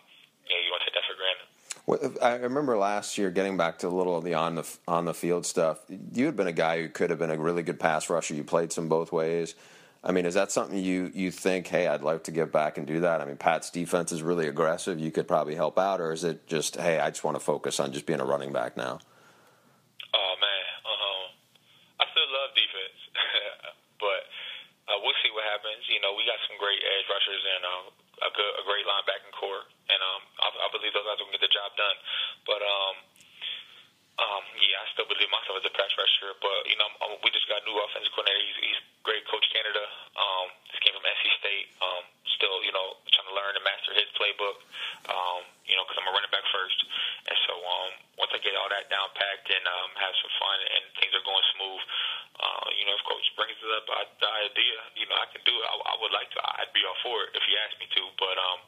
yeah, 0.45 0.61
you 0.61 0.69
want 0.69 0.85
to 0.85 0.93
take 0.93 1.01
that 1.01 1.09
for 1.09 1.17
granted. 1.17 1.49
Well, 1.82 1.82
I 2.23 2.37
remember 2.37 2.77
last 2.77 3.19
year 3.19 3.31
getting 3.31 3.57
back 3.57 3.79
to 3.79 3.89
a 3.89 3.91
little 3.91 4.17
of 4.17 4.25
the 4.25 4.35
on 4.35 4.55
the 4.55 4.77
on 4.87 5.05
the 5.05 5.15
field 5.15 5.47
stuff. 5.47 5.81
You 5.89 6.27
had 6.27 6.37
been 6.37 6.47
a 6.47 6.53
guy 6.53 6.81
who 6.81 6.89
could 6.89 7.11
have 7.11 7.19
been 7.19 7.31
a 7.31 7.39
really 7.39 7.63
good 7.63 7.81
pass 7.81 8.09
rusher. 8.09 8.35
You 8.35 8.45
played 8.45 8.73
some 8.73 8.89
both 8.89 9.13
ways. 9.13 9.55
I 10.05 10.11
mean, 10.11 10.27
is 10.27 10.35
that 10.35 10.51
something 10.51 10.79
you 10.79 11.11
you 11.15 11.31
think? 11.31 11.69
Hey, 11.69 11.87
I'd 11.87 12.03
like 12.03 12.25
to 12.25 12.33
get 12.33 12.51
back 12.51 12.79
and 12.79 12.87
do 12.87 13.01
that. 13.01 13.21
I 13.21 13.25
mean, 13.25 13.37
Pat's 13.37 13.71
defense 13.71 14.11
is 14.11 14.23
really 14.23 14.49
aggressive. 14.49 14.99
You 14.99 15.11
could 15.11 15.29
probably 15.29 15.55
help 15.55 15.79
out, 15.79 16.01
or 16.01 16.13
is 16.13 16.25
it 16.25 16.47
just 16.47 16.77
hey, 16.77 16.99
I 16.99 17.11
just 17.11 17.23
want 17.23 17.37
to 17.37 17.45
focus 17.45 17.79
on 17.79 17.93
just 17.93 18.07
being 18.07 18.21
a 18.21 18.25
running 18.25 18.53
back 18.53 18.77
now? 18.77 18.99
Oh 20.15 20.35
man, 20.43 20.67
um, 20.83 21.23
I 22.01 22.05
still 22.11 22.27
love 22.35 22.51
defense, 22.59 22.99
but 24.03 24.23
uh, 24.91 24.99
we'll 25.07 25.19
see 25.23 25.31
what 25.31 25.47
happens. 25.47 25.87
You 25.87 26.03
know, 26.03 26.19
we 26.19 26.27
got 26.27 26.43
some 26.51 26.59
great 26.59 26.83
edge 26.83 27.07
rushers 27.07 27.43
and 27.47 27.63
um, 27.63 27.85
a 28.23 28.31
good, 28.33 28.53
a 28.59 28.63
great 28.67 28.87
linebacking 28.87 29.35
core, 29.35 29.65
and 29.91 30.01
um, 30.01 30.23
I, 30.39 30.47
I 30.49 30.69
believe 30.71 30.95
those 30.95 31.07
guys 31.07 31.19
will 31.19 31.33
get 31.35 31.43
the 31.43 31.53
job 31.53 31.75
done. 31.75 31.97
But 32.47 32.63
um, 32.63 32.95
um, 34.21 34.45
yeah, 34.61 34.83
I 34.83 34.87
still 34.93 35.09
believe 35.09 35.29
myself 35.33 35.59
as 35.59 35.67
a 35.67 35.75
pass 35.75 35.91
rusher. 35.97 36.37
But 36.39 36.69
you 36.69 36.77
know, 36.77 36.89
um, 37.03 37.19
we 37.25 37.33
just 37.35 37.49
got 37.49 37.63
a 37.63 37.65
new 37.67 37.77
offensive 37.81 38.13
coordinator. 38.15 38.43
He's, 38.45 38.59
he's 38.73 38.81
great, 39.03 39.25
Coach 39.27 39.47
Canada. 39.51 39.83
Um, 40.15 40.47
just 40.71 40.83
came 40.85 40.95
from 40.95 41.05
NC 41.05 41.25
State. 41.41 41.67
Um, 41.83 42.03
still, 42.43 42.59
you 42.67 42.75
know, 42.75 42.99
trying 43.15 43.31
to 43.31 43.37
learn 43.39 43.55
and 43.55 43.63
master 43.63 43.95
his 43.95 44.11
playbook. 44.19 44.59
Um, 45.07 45.47
you 45.63 45.79
know, 45.79 45.87
because 45.87 46.03
I'm 46.03 46.11
a 46.11 46.15
running 46.19 46.35
back 46.35 46.43
first, 46.51 46.75
and 47.31 47.39
so 47.47 47.55
um, 47.55 47.91
once 48.19 48.35
I 48.35 48.43
get 48.43 48.59
all 48.59 48.67
that 48.67 48.91
down 48.91 49.07
packed 49.15 49.47
and 49.47 49.63
um, 49.63 49.95
have 49.95 50.11
some 50.19 50.33
fun 50.43 50.59
and 50.59 50.83
things 50.99 51.15
are 51.15 51.23
going 51.23 51.47
smooth, 51.55 51.83
uh, 52.43 52.67
you 52.75 52.83
know, 52.83 52.99
if 52.99 53.03
Coach 53.07 53.27
brings 53.39 53.55
it 53.55 53.71
up 53.71 53.87
uh, 53.87 54.03
the 54.19 54.31
idea, 54.51 54.77
you 54.99 55.07
know, 55.07 55.15
I 55.15 55.31
can 55.31 55.39
do 55.47 55.55
it. 55.55 55.65
I, 55.71 55.75
I 55.87 55.95
would 56.03 56.11
like 56.11 56.27
to. 56.35 56.39
I'd 56.43 56.75
be 56.75 56.83
all 56.83 56.99
for 57.07 57.31
it 57.31 57.39
if 57.39 57.43
he 57.47 57.55
asked 57.63 57.79
me 57.79 57.87
to, 57.95 58.03
but 58.19 58.35
um, 58.35 58.59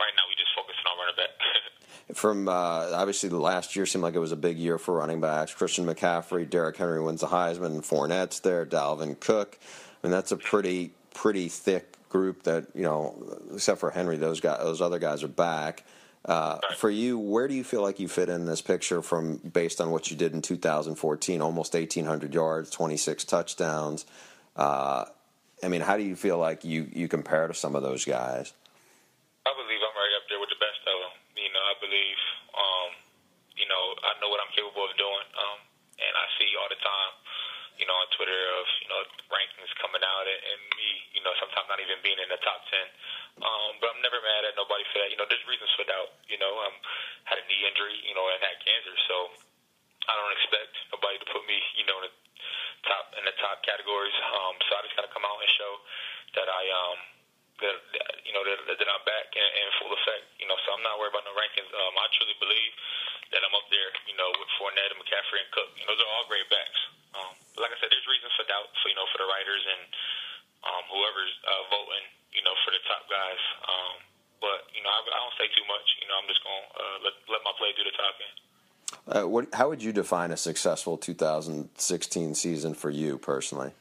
right 0.00 0.14
now 0.16 0.24
we 0.24 0.34
just 0.40 0.56
focusing 0.56 0.88
on 0.88 0.96
running 0.96 1.18
back. 1.20 1.36
From 2.16 2.48
uh, 2.48 2.92
obviously 2.96 3.28
the 3.28 3.40
last 3.40 3.76
year 3.76 3.84
seemed 3.84 4.04
like 4.04 4.16
it 4.16 4.24
was 4.24 4.32
a 4.32 4.40
big 4.40 4.56
year 4.56 4.76
for 4.76 4.96
running 4.96 5.20
backs. 5.20 5.54
Christian 5.54 5.86
McCaffrey, 5.86 6.48
Derrick 6.48 6.76
Henry 6.76 7.00
wins 7.00 7.20
the 7.20 7.28
Heisman, 7.28 7.80
Fournette's 7.80 8.40
there, 8.40 8.66
Dalvin 8.66 9.18
Cook. 9.20 9.58
I 9.60 10.06
mean, 10.06 10.12
that's 10.12 10.32
a 10.32 10.36
pretty 10.36 10.92
pretty 11.14 11.48
thick 11.48 11.94
group 12.14 12.44
that 12.44 12.70
you 12.74 12.86
know, 12.86 13.18
except 13.52 13.80
for 13.80 13.90
Henry, 13.90 14.16
those 14.16 14.38
guys, 14.38 14.62
those 14.62 14.80
other 14.80 15.00
guys 15.00 15.24
are 15.26 15.34
back. 15.34 15.82
Uh, 16.24 16.56
for 16.78 16.88
you, 16.88 17.18
where 17.18 17.48
do 17.50 17.54
you 17.54 17.64
feel 17.64 17.82
like 17.82 17.98
you 17.98 18.06
fit 18.06 18.30
in 18.30 18.46
this 18.46 18.62
picture 18.62 19.02
from 19.02 19.36
based 19.38 19.82
on 19.82 19.90
what 19.90 20.08
you 20.10 20.16
did 20.16 20.32
in 20.32 20.40
2014, 20.40 20.94
almost 21.42 21.74
1,800 21.74 22.32
yards, 22.32 22.70
26 22.70 23.24
touchdowns? 23.26 24.06
Uh, 24.56 25.04
I 25.60 25.68
mean, 25.68 25.82
how 25.82 25.98
do 25.98 26.06
you 26.06 26.14
feel 26.14 26.38
like 26.38 26.64
you 26.64 26.86
you 26.94 27.10
compare 27.10 27.50
to 27.50 27.52
some 27.52 27.74
of 27.74 27.82
those 27.82 28.06
guys? 28.06 28.54
I 29.44 29.52
believe 29.52 29.82
I'm 29.82 29.96
right 29.98 30.14
up 30.14 30.24
there 30.30 30.38
with 30.38 30.54
the 30.54 30.62
best 30.62 30.80
of 30.86 30.96
them. 31.02 31.14
You 31.34 31.50
know, 31.50 31.64
I 31.66 31.74
believe, 31.82 32.20
um, 32.54 32.90
you 33.58 33.66
know, 33.66 33.82
I 34.06 34.14
know 34.22 34.30
what 34.30 34.38
I'm 34.38 34.54
capable 34.54 34.86
of 34.86 34.94
doing, 34.96 35.26
um, 35.34 35.58
and 35.98 36.14
I 36.14 36.26
see 36.38 36.48
all 36.62 36.70
the 36.70 36.78
time, 36.78 37.12
you 37.84 37.88
know, 37.92 38.00
on 38.00 38.08
Twitter 38.16 38.40
of 38.56 38.64
you 38.80 38.88
know 38.88 39.04
rankings 39.28 39.68
coming 39.76 40.00
out 40.00 40.24
and, 40.24 40.40
and 40.40 40.60
me, 40.72 40.88
you 41.12 41.20
know, 41.20 41.36
sometimes 41.36 41.68
not 41.68 41.84
even 41.84 42.00
being 42.00 42.16
in 42.16 42.32
the 42.32 42.40
top 42.40 42.64
ten. 42.72 42.88
Um, 43.44 43.76
but 43.76 43.92
I'm 43.92 44.00
never 44.00 44.24
mad 44.24 44.48
at 44.48 44.56
nobody 44.56 44.88
for 44.88 45.04
that. 45.04 45.12
You 45.12 45.20
know, 45.20 45.28
there's 45.28 45.44
reasons 45.44 45.68
for 45.76 45.84
doubt. 45.84 46.16
You 46.24 46.40
know, 46.40 46.48
I 46.64 46.72
um, 46.72 46.74
had 47.28 47.36
a 47.36 47.44
knee 47.44 47.60
injury, 47.68 48.00
you 48.08 48.16
know, 48.16 48.24
and 48.32 48.40
had 48.40 48.56
cancer, 48.64 48.96
so 49.04 49.36
I 50.08 50.16
don't 50.16 50.32
expect 50.32 50.72
nobody 50.96 51.20
to 51.20 51.28
put 51.28 51.44
me, 51.44 51.60
you 51.76 51.84
know, 51.84 52.00
in 52.00 52.08
the 52.08 52.14
top 52.88 53.04
in 53.20 53.24
the 53.28 53.36
top 53.36 53.60
categories. 53.68 54.16
Um, 54.32 54.56
so 54.64 54.80
I 54.80 54.88
just 54.88 54.96
got 54.96 55.04
to 55.04 55.12
come 55.12 55.28
out 55.28 55.36
and 55.36 55.52
show 55.60 55.72
that 56.40 56.48
I 56.48 56.62
um 56.72 56.98
that, 57.60 57.76
that 58.00 58.08
you 58.24 58.32
know 58.32 58.42
that, 58.48 58.64
that 58.64 58.88
I'm 58.88 59.04
back 59.04 59.28
in, 59.36 59.44
in 59.44 59.66
full 59.76 59.92
effect. 59.92 60.24
You 60.40 60.48
know, 60.48 60.56
so 60.64 60.72
I'm 60.72 60.80
not 60.80 60.96
worried 60.96 61.12
about 61.12 61.28
no 61.28 61.36
rankings. 61.36 61.68
Um, 61.68 61.94
I 62.00 62.08
truly 62.16 62.36
believe 62.40 62.72
that 63.36 63.44
I'm 63.44 63.52
up 63.52 63.68
there. 63.68 63.92
You 64.08 64.16
know, 64.16 64.32
with 64.40 64.48
Fournette 64.56 64.88
and 64.88 64.98
McCaffrey 65.04 65.44
and 65.44 65.50
Cook. 65.52 65.68
You 65.76 65.84
know, 65.84 65.92
those 65.92 66.00
are 66.00 66.10
all 66.16 66.24
great 66.32 66.48
backs. 66.48 66.80
Um, 67.14 67.33
like 67.58 67.70
I 67.70 67.76
said, 67.78 67.90
there's 67.90 68.08
reasons 68.10 68.34
for 68.34 68.46
doubt. 68.46 68.70
For 68.82 68.90
you 68.90 68.96
know, 68.98 69.06
for 69.14 69.18
the 69.22 69.28
writers 69.28 69.62
and 69.62 69.82
um, 70.64 70.82
whoever's 70.90 71.34
uh, 71.44 71.62
voting. 71.70 72.04
You 72.34 72.42
know, 72.42 72.54
for 72.66 72.74
the 72.74 72.82
top 72.90 73.06
guys. 73.06 73.42
Um, 73.62 73.94
but 74.42 74.66
you 74.74 74.82
know, 74.82 74.90
I, 74.90 75.00
I 75.00 75.18
don't 75.22 75.36
say 75.38 75.48
too 75.54 75.64
much. 75.70 75.86
You 76.02 76.06
know, 76.10 76.16
I'm 76.18 76.28
just 76.28 76.42
gonna 76.42 76.66
uh, 76.74 76.96
let 77.06 77.14
let 77.30 77.40
my 77.46 77.54
play 77.56 77.72
do 77.78 77.86
the 77.86 77.94
talking. 77.94 78.32
Uh, 79.04 79.28
what, 79.28 79.48
how 79.52 79.68
would 79.68 79.82
you 79.82 79.92
define 79.92 80.30
a 80.30 80.36
successful 80.36 80.96
2016 80.96 81.68
season 82.34 82.72
for 82.72 82.88
you 82.88 83.18
personally? 83.18 83.72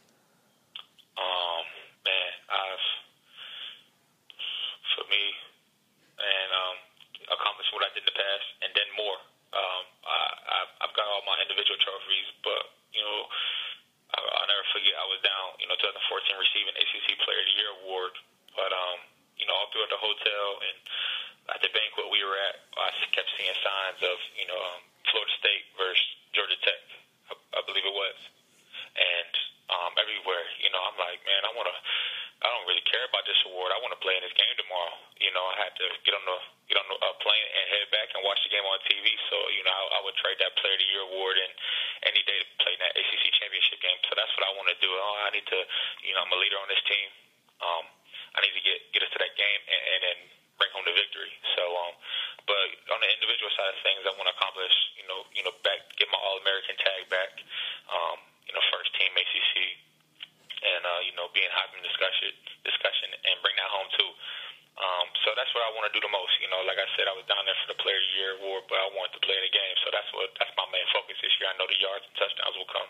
Um, 1.15 1.63
man, 2.03 2.31
I've 2.51 2.87
for 4.99 5.05
me, 5.07 5.23
and 6.19 6.49
um, 6.51 6.75
accomplished 7.31 7.71
what 7.71 7.87
I 7.87 7.89
did 7.95 8.03
in 8.03 8.09
the 8.11 8.17
past, 8.19 8.47
and 8.67 8.71
then 8.75 8.89
more. 8.99 9.19
Um, 9.53 9.83
I, 10.03 10.19
I, 10.43 10.59
I've 10.87 10.95
got 10.97 11.05
all 11.07 11.23
my 11.23 11.37
individual 11.39 11.77
trophies, 11.79 12.27
but 12.43 12.63
you 12.91 13.03
know, 13.05 13.19
I, 14.11 14.17
I'll 14.19 14.49
never 14.49 14.65
forget 14.75 14.91
I 14.97 15.07
was 15.07 15.21
down, 15.23 15.55
you 15.61 15.67
know, 15.71 15.77
2014 15.79 16.35
receiving 16.63 16.79
ACC 16.79 17.19
Player 17.23 17.39
of 17.43 17.47
the 17.47 17.55
Year 17.59 17.71
award, 17.83 18.13
but 18.55 18.71
um, 18.71 18.99
you 19.35 19.45
know, 19.47 19.55
all 19.55 19.67
throughout 19.71 19.91
the 19.91 19.99
hotel 19.99 20.47
and 20.63 20.77
at 21.51 21.59
the 21.59 21.71
banquet 21.75 22.07
we 22.07 22.23
were 22.23 22.39
at, 22.39 22.63
I 22.79 22.87
kept 23.11 23.27
seeing 23.35 23.51
signs 23.59 23.99
of, 23.99 24.15
you 24.39 24.47
know, 24.47 24.55
um, 24.55 24.79
Florida 25.11 25.33
State 25.43 25.67
versus 25.75 26.07
Georgia 26.31 26.55
Tech, 26.63 26.81
I, 27.27 27.59
I 27.59 27.61
believe 27.67 27.83
it 27.83 27.91
was, 27.91 28.17
and 28.95 29.33
um, 29.67 29.91
everywhere, 29.99 30.45
you 30.63 30.71
know, 30.71 30.79
I'm 30.79 30.95
like, 30.95 31.19
man, 31.27 31.41
I 31.43 31.51
want 31.55 31.67
to. 31.67 31.75
I 32.43 32.51
don't 32.51 32.67
really 32.67 32.83
care 32.83 33.07
about 33.07 33.23
this 33.23 33.39
award. 33.47 33.71
I 33.71 33.79
want 33.79 33.95
to 33.95 34.01
play 34.03 34.19
in 34.19 34.23
this 34.23 34.35
game 34.35 34.51
tomorrow. 34.59 34.99
You 35.23 35.31
know, 35.31 35.47
I 35.47 35.55
had 35.63 35.71
to 35.79 35.87
get 36.03 36.11
on 36.11 36.27
the 36.27 36.37
get 36.67 36.75
on 36.75 36.87
the 36.91 36.97
uh, 36.99 37.15
plane 37.23 37.47
and 37.55 37.65
head 37.71 37.87
back 37.87 38.11
and 38.11 38.19
watch 38.19 38.43
the 38.43 38.51
game 38.51 38.63
on 38.67 38.79
TV. 38.83 39.15
So, 39.31 39.35
you 39.55 39.63
know, 39.63 39.71
I, 39.71 39.83
I 39.95 39.99
would 40.03 40.15
trade 40.19 40.35
that 40.43 40.51
Player 40.59 40.75
of 40.75 40.83
the 40.83 40.87
Year 40.91 41.03
award 41.07 41.39
and 41.39 41.51
any 42.11 42.19
day 42.27 42.35
to 42.43 42.47
play 42.59 42.75
in 42.75 42.81
that 42.83 42.91
ACC 42.99 43.31
championship 43.39 43.79
game. 43.79 43.95
So 44.11 44.19
that's 44.19 44.31
what 44.35 44.43
I 44.43 44.51
want 44.59 44.67
to 44.75 44.77
do. 44.83 44.91
Oh, 44.91 45.23
I 45.23 45.31
need 45.31 45.47
to, 45.47 45.59
you 46.03 46.11
know, 46.11 46.23
I'm 46.27 46.35
a 46.35 46.39
leader 46.39 46.59
on 46.59 46.67
this 46.67 46.83
team. 46.83 47.07
Um, 47.63 47.85
I 48.35 48.43
need 48.43 48.55
to 48.59 48.63
get 48.63 48.79
get 48.91 49.07
us 49.07 49.11
to 49.15 49.19
that 49.23 49.39
game 49.39 49.61
and, 49.63 49.81
and 49.95 49.99
then 50.03 50.17
bring 50.59 50.71
home 50.75 50.83
the 50.83 50.95
victory. 50.99 51.31
So, 51.55 51.63
um, 51.63 51.95
but 52.43 52.67
on 52.91 52.99
the 52.99 53.07
individual 53.07 53.55
side 53.55 53.71
of 53.71 53.79
things, 53.87 54.03
I 54.03 54.11
want 54.19 54.27
to 54.27 54.35
accomplish, 54.35 54.75
you 54.99 55.07
know, 55.07 55.23
you 55.31 55.47
know, 55.47 55.55
back 55.63 55.79
get 55.95 56.11
my 56.11 56.19
All 56.19 56.43
American 56.43 56.75
tag 56.75 57.07
back. 57.07 57.39
Um, 57.87 58.19
you 58.47 58.51
know, 58.51 58.59
first 58.75 58.91
team 58.99 59.15
ACC 59.15 59.79
and 60.63 60.81
uh, 60.87 61.01
you 61.03 61.13
know 61.19 61.27
being 61.35 61.51
Heisman 61.51 61.83
discussion 61.83 62.31
discussion 62.63 63.11
and 63.13 63.35
bring 63.43 63.55
that 63.59 63.69
home 63.69 63.89
too. 63.99 64.11
Um, 64.73 65.05
so 65.21 65.37
that's 65.37 65.53
what 65.53 65.61
I 65.61 65.69
want 65.77 65.85
to 65.85 65.93
do 65.93 66.01
the 66.01 66.09
most. 66.09 66.33
You 66.41 66.49
know, 66.49 66.65
like 66.65 66.81
I 66.81 66.89
said, 66.97 67.05
I 67.05 67.13
was 67.13 67.29
down 67.29 67.45
there 67.45 67.53
for 67.61 67.69
the 67.69 67.77
Player 67.77 68.01
of 68.01 68.05
the 68.09 68.13
Year 68.17 68.31
award, 68.41 68.65
but 68.65 68.81
I 68.81 68.89
wanted 68.97 69.13
to 69.13 69.21
play 69.21 69.37
in 69.37 69.45
the 69.45 69.53
game. 69.53 69.75
So 69.85 69.93
that's 69.93 70.09
what 70.17 70.33
that's 70.41 70.53
my 70.57 70.65
main 70.73 70.87
focus 70.89 71.13
this 71.21 71.33
year. 71.37 71.45
I 71.45 71.55
know 71.61 71.69
the 71.69 71.77
yards 71.77 72.03
and 72.09 72.15
touchdowns 72.17 72.55
will 72.57 72.71
come. 72.73 72.89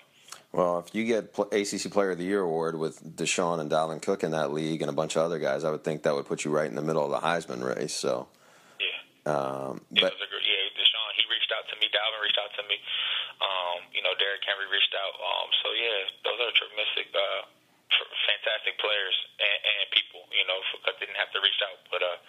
Well, 0.55 0.79
if 0.79 0.95
you 0.95 1.03
get 1.03 1.33
ACC 1.33 1.91
Player 1.91 2.15
of 2.15 2.21
the 2.21 2.29
Year 2.29 2.39
award 2.39 2.79
with 2.79 3.03
Deshaun 3.03 3.59
and 3.59 3.67
Dalvin 3.67 3.99
Cook 3.99 4.23
in 4.23 4.31
that 4.31 4.55
league 4.55 4.79
and 4.79 4.87
a 4.87 4.95
bunch 4.95 5.19
of 5.19 5.27
other 5.27 5.41
guys, 5.41 5.67
I 5.67 5.73
would 5.73 5.83
think 5.83 6.07
that 6.07 6.15
would 6.15 6.29
put 6.29 6.45
you 6.45 6.55
right 6.55 6.69
in 6.69 6.79
the 6.79 6.85
middle 6.85 7.03
of 7.03 7.11
the 7.11 7.19
Heisman 7.19 7.59
race. 7.59 7.93
So, 7.93 8.31
yeah, 8.79 9.27
um, 9.27 9.83
yeah, 9.91 10.07
but 10.07 10.15
yeah, 10.15 10.63
Deshaun 10.77 11.09
he 11.19 11.25
reached 11.27 11.51
out 11.51 11.67
to 11.67 11.75
me. 11.83 11.91
Dalvin 11.91 12.21
reached 12.23 12.39
out 12.39 12.53
to 12.55 12.63
me. 12.69 12.79
Um, 13.43 13.83
you 13.91 13.99
know, 14.05 14.15
Derrick 14.15 14.45
Henry 14.47 14.71
reached 14.71 14.95
out. 14.95 15.13
Um, 15.19 15.47
so 15.59 15.67
yeah, 15.75 15.99
those 16.23 16.39
are 16.39 16.53
tremendous. 16.55 17.11
Uh, 17.11 17.41
fantastic 18.43 18.75
players 18.83 19.15
and, 19.39 19.59
and 19.63 19.87
people, 19.95 20.27
you 20.35 20.43
know, 20.43 20.59
because 20.75 20.99
they 20.99 21.07
didn't 21.07 21.19
have 21.19 21.31
to 21.31 21.39
reach 21.39 21.55
out. 21.63 21.79
But, 21.87 22.03
uh, 22.03 22.19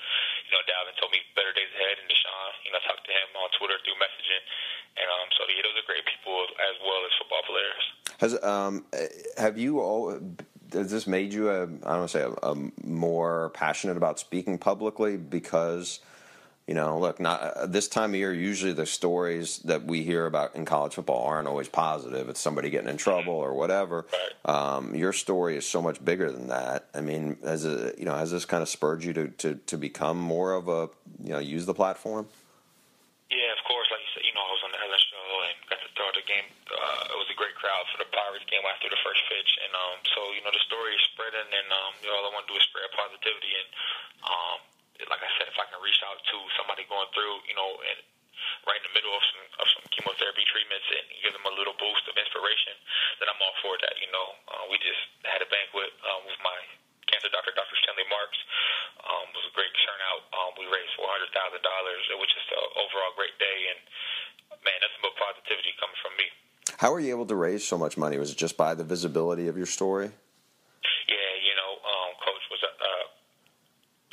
you 0.47 0.55
know, 0.55 0.63
Dalvin 0.71 0.95
told 1.03 1.11
me 1.11 1.19
better 1.35 1.51
days 1.51 1.71
ahead, 1.75 1.99
and 1.99 2.07
Deshaun, 2.07 2.51
you 2.63 2.71
know, 2.71 2.79
talked 2.87 3.03
to 3.03 3.11
him 3.11 3.29
on 3.35 3.51
Twitter 3.59 3.75
through 3.83 3.99
messaging. 3.99 4.43
And 4.95 5.11
um, 5.11 5.27
so, 5.35 5.43
yeah, 5.51 5.67
those 5.67 5.75
are 5.75 5.87
great 5.91 6.07
people 6.07 6.47
as 6.63 6.77
well 6.87 7.03
as 7.03 7.11
football 7.19 7.45
players. 7.51 7.83
Has 8.23 8.33
um, 8.47 8.87
have 9.37 9.59
you 9.59 9.83
all? 9.83 10.15
Has 10.73 10.91
this 10.91 11.07
made 11.07 11.35
you 11.35 11.51
a? 11.51 11.63
I 11.63 11.67
don't 11.67 12.07
want 12.07 12.11
to 12.11 12.15
say 12.15 12.23
a, 12.23 12.31
a 12.31 12.55
more 12.87 13.51
passionate 13.51 13.97
about 13.97 14.23
speaking 14.23 14.57
publicly 14.57 15.17
because 15.17 15.99
you 16.67 16.73
know, 16.73 16.99
look, 16.99 17.21
not 17.21 17.43
uh, 17.43 17.67
this 17.67 17.89
time 17.89 18.11
of 18.11 18.17
year. 18.17 18.33
Usually, 18.33 18.73
the 18.73 18.87
stories 18.87 19.59
that 19.69 19.85
we 19.85 20.03
hear 20.03 20.25
about 20.25 20.57
in 20.57 20.65
college 20.65 20.95
football 20.95 21.27
aren't 21.27 21.47
always 21.47 21.69
positive. 21.69 22.31
It's 22.33 22.41
somebody 22.41 22.71
getting 22.71 22.89
in 22.89 22.97
trouble 22.97 23.37
or 23.37 23.53
whatever. 23.53 24.07
Um, 24.49 24.95
your 24.95 25.13
story 25.13 25.61
is 25.61 25.69
so 25.69 25.83
much 25.85 26.03
bigger 26.03 26.33
than 26.33 26.49
that. 26.49 26.89
I 26.97 27.05
mean, 27.05 27.37
has 27.45 27.69
it, 27.69 27.99
you 27.99 28.09
know, 28.09 28.17
has 28.17 28.33
this 28.33 28.49
kind 28.49 28.63
of 28.63 28.69
spurred 28.73 29.05
you 29.05 29.13
to, 29.13 29.29
to, 29.45 29.55
to 29.69 29.77
become 29.77 30.17
more 30.17 30.57
of 30.57 30.69
a, 30.69 30.89
you 31.21 31.37
know, 31.37 31.39
use 31.39 31.67
the 31.69 31.77
platform? 31.77 32.33
Yeah, 33.29 33.53
of 33.53 33.61
course. 33.69 33.85
Like 33.93 34.01
you 34.01 34.11
said, 34.17 34.25
you 34.25 34.33
know, 34.33 34.41
I 34.41 34.53
was 34.57 34.63
on 34.65 34.73
the 34.73 34.81
Ellen 34.81 35.05
show 35.05 35.29
and 35.45 35.57
got 35.69 35.81
to 35.85 35.91
throw 35.93 36.09
the 36.17 36.25
game. 36.25 36.49
Uh, 36.65 37.13
it 37.13 37.19
was 37.21 37.29
a 37.29 37.37
great 37.37 37.61
crowd 37.61 37.85
for 37.93 38.01
the 38.01 38.09
Pirates 38.09 38.49
game 38.49 38.65
after 38.65 38.89
the 38.89 39.01
first 39.05 39.21
pitch, 39.29 39.53
and 39.61 39.73
um, 39.77 40.01
so 40.17 40.33
you 40.33 40.41
know 40.41 40.53
the 40.53 40.65
story 40.65 40.97
is 40.97 41.05
spreading, 41.13 41.45
and 41.45 41.69
um, 41.69 41.93
you 42.01 42.09
know, 42.09 42.25
all 42.25 42.29
I 42.29 42.33
want 42.33 42.49
to 42.49 42.53
do 42.53 42.57
is 42.57 42.65
spread 42.73 42.89
positivity 42.97 43.53
and. 43.53 43.69
Um, 44.25 44.59
like 45.03 45.23
I 45.23 45.31
said, 45.39 45.51
if 45.51 45.59
I 45.59 45.67
can 45.67 45.83
reach 45.83 45.99
out 46.07 46.19
to 46.23 46.37
somebody 46.55 46.87
going 46.87 47.11
through, 47.11 47.43
you 47.51 47.57
know, 47.59 47.71
and 47.83 47.99
right 48.67 48.79
in 48.79 48.87
the 48.87 48.95
middle 48.95 49.15
of 49.15 49.23
some 49.31 49.43
of 49.63 49.67
some 49.75 49.85
chemotherapy 49.91 50.45
treatments 50.51 50.87
and 50.91 51.05
give 51.23 51.33
them 51.35 51.47
a 51.47 51.55
little 51.55 51.75
boost 51.79 52.05
of 52.07 52.15
inspiration, 52.15 52.75
then 53.19 53.31
I'm 53.31 53.41
all 53.43 53.57
for 53.63 53.75
that. 53.83 53.95
You 53.99 54.11
know, 54.15 54.29
uh, 54.51 54.65
we 54.71 54.79
just 54.79 55.03
had 55.27 55.43
a 55.43 55.49
banquet 55.51 55.91
um, 56.07 56.23
with 56.27 56.39
my 56.43 56.59
cancer 57.11 57.31
doctor, 57.31 57.53
Dr. 57.53 57.77
Stanley 57.83 58.07
Marks. 58.09 58.39
Um, 59.05 59.29
it 59.31 59.37
was 59.37 59.49
a 59.51 59.55
great 59.55 59.73
turnout. 59.85 60.23
Um, 60.33 60.51
we 60.57 60.67
raised 60.71 60.93
four 60.97 61.11
hundred 61.11 61.31
thousand 61.35 61.63
dollars. 61.63 62.03
It 62.11 62.19
was 62.19 62.31
just 62.31 62.49
an 62.55 62.65
overall 62.79 63.13
great 63.19 63.37
day, 63.39 63.59
and 63.75 63.79
man, 64.63 64.79
nothing 64.81 65.03
but 65.03 65.15
positivity 65.19 65.75
coming 65.79 65.99
from 66.01 66.15
me. 66.17 66.27
How 66.81 66.91
were 66.91 67.01
you 67.01 67.13
able 67.15 67.29
to 67.29 67.37
raise 67.37 67.63
so 67.63 67.77
much 67.77 67.97
money? 68.01 68.17
Was 68.19 68.33
it 68.33 68.39
just 68.41 68.57
by 68.57 68.75
the 68.75 68.85
visibility 68.85 69.47
of 69.47 69.57
your 69.57 69.69
story? 69.69 70.11
Yeah, 70.11 71.33
you 71.45 71.55
know, 71.55 71.73
um, 71.85 72.11
Coach 72.25 72.45
was 72.51 72.61
uh, 72.65 73.05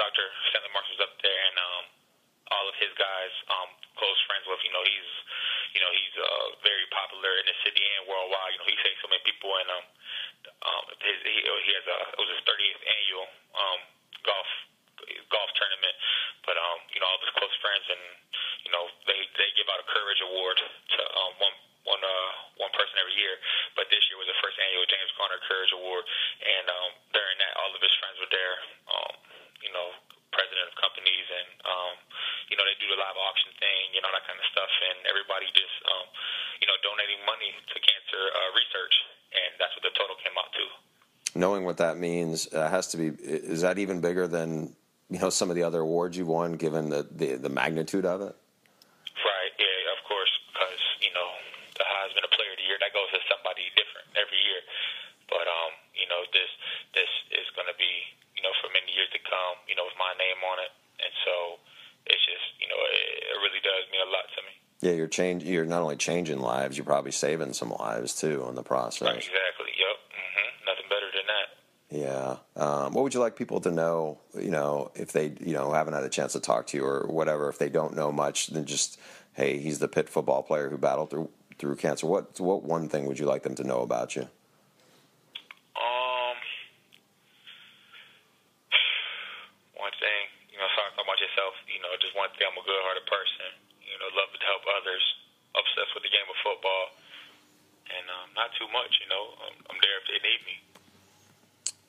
Dr. 0.01 0.25
Stanley 0.49 0.73
Marks 0.73 0.97
up 0.97 1.13
there, 1.21 1.41
and 1.45 1.57
um, 1.61 1.83
all 2.57 2.65
of 2.65 2.73
his 2.81 2.89
guys, 2.97 3.33
um, 3.53 3.69
close 3.93 4.17
friends 4.25 4.49
with. 4.49 4.57
You 4.65 4.73
know, 4.73 4.81
he's, 4.81 5.11
you 5.77 5.81
know, 5.85 5.91
he's 5.93 6.15
uh, 6.17 6.47
very 6.65 6.89
popular 6.89 7.37
in 7.37 7.45
the 7.45 7.57
city 7.61 7.85
and 8.01 8.09
worldwide. 8.09 8.57
You 8.57 8.59
know, 8.65 8.69
he 8.73 8.77
takes 8.81 8.97
so 9.05 9.07
many 9.13 9.21
people, 9.21 9.53
and 9.61 9.69
um, 9.69 9.85
um, 10.65 10.83
his, 11.05 11.17
he, 11.21 11.37
he 11.45 11.71
has 11.77 11.85
a 11.85 11.97
it 12.17 12.19
was 12.19 12.33
his 12.33 12.41
30th 12.49 12.81
annual 12.81 13.25
um, 13.53 13.79
golf 14.25 14.49
golf 15.29 15.49
tournament. 15.53 15.95
But 16.49 16.57
um, 16.57 16.77
you 16.97 16.99
know, 16.99 17.05
all 17.05 17.21
of 17.21 17.23
his 17.23 17.33
close 17.37 17.53
friends, 17.61 17.85
and 17.93 18.03
you 18.65 18.71
know, 18.73 18.89
they 19.05 19.21
they 19.37 19.49
give 19.53 19.69
out 19.69 19.85
a 19.85 19.87
courage 19.87 20.21
award 20.25 20.57
to 20.57 21.01
um, 21.13 21.31
one 21.37 21.55
one 21.85 22.01
uh, 22.01 22.31
one 22.57 22.73
person 22.73 22.97
every 22.97 23.15
year. 23.15 23.37
But 23.77 23.87
this 23.93 24.01
year 24.09 24.17
was 24.17 24.29
the 24.29 24.37
first 24.41 24.57
annual 24.57 24.85
James 24.89 25.13
Conner 25.13 25.39
Courage 25.45 25.73
Award, 25.77 26.03
and 26.41 26.65
um, 26.67 26.89
during 27.13 27.37
that, 27.37 27.53
all 27.61 27.71
of 27.71 27.81
his 27.81 27.93
friends 28.01 28.17
were 28.17 28.33
there. 28.33 28.57
Um, 28.89 29.13
you 29.61 29.71
know, 29.73 29.93
president 30.31 30.71
of 30.71 30.75
companies, 30.79 31.27
and 31.27 31.49
um, 31.67 31.93
you 32.47 32.55
know, 32.55 32.63
they 32.63 32.75
do 32.79 32.87
the 32.87 32.99
live 32.99 33.15
auction 33.19 33.51
thing, 33.59 33.83
you 33.95 34.01
know, 34.01 34.09
that 34.11 34.23
kind 34.25 34.39
of 34.39 34.47
stuff, 34.51 34.71
and 34.91 35.03
everybody 35.07 35.47
just, 35.51 35.77
um, 35.87 36.07
you 36.63 36.67
know, 36.67 36.75
donating 36.83 37.19
money 37.27 37.51
to 37.51 37.77
cancer 37.79 38.21
uh, 38.31 38.49
research, 38.55 38.95
and 39.35 39.51
that's 39.59 39.75
what 39.75 39.83
the 39.83 39.93
total 39.95 40.15
came 40.23 40.35
out 40.39 40.51
to. 40.55 40.65
Knowing 41.35 41.63
what 41.63 41.79
that 41.79 41.95
means 41.99 42.51
uh, 42.51 42.67
has 42.67 42.91
to 42.91 42.97
be. 42.99 43.11
Is 43.23 43.63
that 43.63 43.79
even 43.79 44.03
bigger 44.03 44.27
than 44.27 44.75
you 45.11 45.19
know 45.19 45.31
some 45.31 45.51
of 45.51 45.55
the 45.55 45.63
other 45.63 45.83
awards 45.83 46.15
you've 46.15 46.31
won, 46.31 46.55
given 46.55 46.91
the 46.91 47.07
the, 47.07 47.35
the 47.35 47.51
magnitude 47.51 48.07
of 48.07 48.19
it? 48.23 48.35
Right. 49.15 49.53
Yeah. 49.55 49.95
Of 49.95 50.01
course, 50.07 50.31
because 50.51 50.81
you 50.99 51.11
know 51.15 51.29
the 51.79 51.87
Heisman 51.87 52.27
a 52.27 52.31
Player 52.35 52.51
of 52.51 52.59
the 52.59 52.67
Year 52.67 52.79
that 52.83 52.91
goes 52.91 53.07
to 53.15 53.19
somebody 53.31 53.63
different 53.79 54.11
every 54.19 54.39
year, 54.43 54.59
but 55.31 55.47
um, 55.47 55.71
you 55.95 56.07
know 56.11 56.19
this 56.35 56.51
this 56.91 57.11
is 57.31 57.47
going 57.55 57.71
to 57.71 57.77
be 57.79 58.11
you 58.41 58.49
know, 58.49 58.57
for 58.57 58.73
many 58.73 58.89
years 58.97 59.05
to 59.13 59.21
come, 59.21 59.61
you 59.69 59.77
know, 59.77 59.85
with 59.85 59.93
my 60.01 60.09
name 60.17 60.41
on 60.41 60.57
it. 60.65 60.73
And 60.97 61.13
so 61.21 61.61
it's 62.09 62.25
just, 62.25 62.47
you 62.57 62.65
know, 62.65 62.81
it, 62.89 63.29
it 63.29 63.37
really 63.37 63.61
does 63.61 63.85
mean 63.93 64.01
a 64.01 64.09
lot 64.09 64.25
to 64.33 64.41
me. 64.49 64.57
Yeah, 64.81 64.93
you're 64.93 65.07
change. 65.07 65.43
You're 65.43 65.65
not 65.65 65.81
only 65.81 65.95
changing 65.95 66.39
lives, 66.39 66.77
you're 66.77 66.85
probably 66.85 67.11
saving 67.11 67.53
some 67.53 67.69
lives 67.69 68.15
too 68.15 68.45
in 68.49 68.55
the 68.55 68.63
process. 68.63 69.07
Right, 69.07 69.17
exactly. 69.17 69.71
Yep. 69.77 69.97
Mm-hmm. 70.11 70.65
Nothing 70.65 70.85
better 70.89 71.09
than 71.13 71.25
that. 71.27 71.47
Yeah. 71.91 72.37
Um, 72.55 72.93
what 72.93 73.03
would 73.03 73.13
you 73.13 73.19
like 73.19 73.35
people 73.35 73.61
to 73.61 73.71
know? 73.71 74.19
You 74.33 74.49
know, 74.49 74.91
if 74.95 75.11
they 75.11 75.33
you 75.39 75.53
know 75.53 75.71
haven't 75.71 75.93
had 75.93 76.03
a 76.03 76.09
chance 76.09 76.33
to 76.33 76.39
talk 76.39 76.67
to 76.67 76.77
you 76.77 76.83
or 76.83 77.05
whatever, 77.07 77.49
if 77.49 77.59
they 77.59 77.69
don't 77.69 77.95
know 77.95 78.11
much, 78.11 78.47
then 78.47 78.65
just 78.65 78.99
hey, 79.33 79.59
he's 79.59 79.79
the 79.79 79.87
Pitt 79.87 80.09
football 80.09 80.41
player 80.41 80.69
who 80.69 80.77
battled 80.77 81.09
through 81.09 81.29
through 81.59 81.75
cancer. 81.75 82.07
What 82.07 82.39
what 82.39 82.63
one 82.63 82.89
thing 82.89 83.05
would 83.05 83.19
you 83.19 83.25
like 83.25 83.43
them 83.43 83.55
to 83.55 83.63
know 83.63 83.81
about 83.81 84.15
you? 84.15 84.23
Um, 85.77 86.37
one 89.77 89.93
thing, 89.99 90.23
you 90.49 90.57
know, 90.57 90.67
sorry 90.73 90.89
talk 90.95 91.05
about 91.05 91.19
yourself. 91.19 91.53
You 91.67 91.81
know, 91.81 91.89
just 91.97 92.15
one 92.15 92.29
thing. 92.37 92.45
I'm 92.45 92.57
a 92.57 92.65
good-hearted 92.65 93.05
person. 93.09 93.57
You 93.81 93.97
know, 93.99 94.07
love 94.13 94.29
to 94.31 94.45
help 94.45 94.63
others. 94.69 95.03
Obsessed 95.51 95.91
with 95.91 96.07
the 96.07 96.13
game 96.13 96.23
of 96.31 96.37
football, 96.47 96.95
and 97.91 98.07
um, 98.07 98.30
not 98.41 98.49
too 98.57 98.65
much. 98.73 98.99
You 99.01 99.09
know, 99.09 99.23
I'm, 99.45 99.55
I'm 99.69 99.77
there 99.81 99.97
if 100.01 100.05
they 100.09 100.19
need 100.27 100.41
me. 100.45 100.55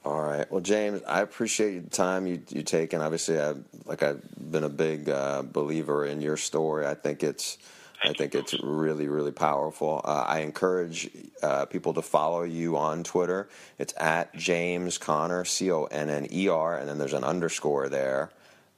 All 0.05 0.23
right. 0.23 0.51
Well, 0.51 0.61
James, 0.61 1.01
I 1.07 1.21
appreciate 1.21 1.85
the 1.85 1.91
time 1.91 2.27
you 2.27 2.43
you 2.49 2.63
taken. 2.63 3.01
Obviously, 3.01 3.41
I 3.41 3.55
like 3.87 4.03
I've 4.03 4.23
been 4.37 4.65
a 4.65 4.69
big 4.69 5.09
uh, 5.09 5.43
believer 5.43 6.05
in 6.05 6.21
your 6.21 6.37
story. 6.37 6.87
I 6.87 6.95
think 6.95 7.23
it's 7.23 7.59
I 8.05 8.13
think 8.13 8.35
it's 8.35 8.55
really 8.63 9.07
really 9.07 9.31
powerful. 9.31 10.01
Uh, 10.05 10.25
I 10.27 10.41
encourage 10.41 11.09
uh, 11.43 11.67
people 11.67 11.95
to 11.95 12.03
follow 12.03 12.43
you 12.43 12.77
on 12.77 13.05
Twitter. 13.05 13.49
It's 13.79 13.95
at 13.97 14.35
James 14.35 14.99
Conner 14.99 15.45
C 15.45 15.71
O 15.71 15.85
N 15.85 16.11
N 16.11 16.27
E 16.33 16.49
R, 16.49 16.77
and 16.79 16.89
then 16.89 16.99
there's 16.99 17.13
an 17.13 17.25
underscore 17.25 17.89
there. 17.89 18.31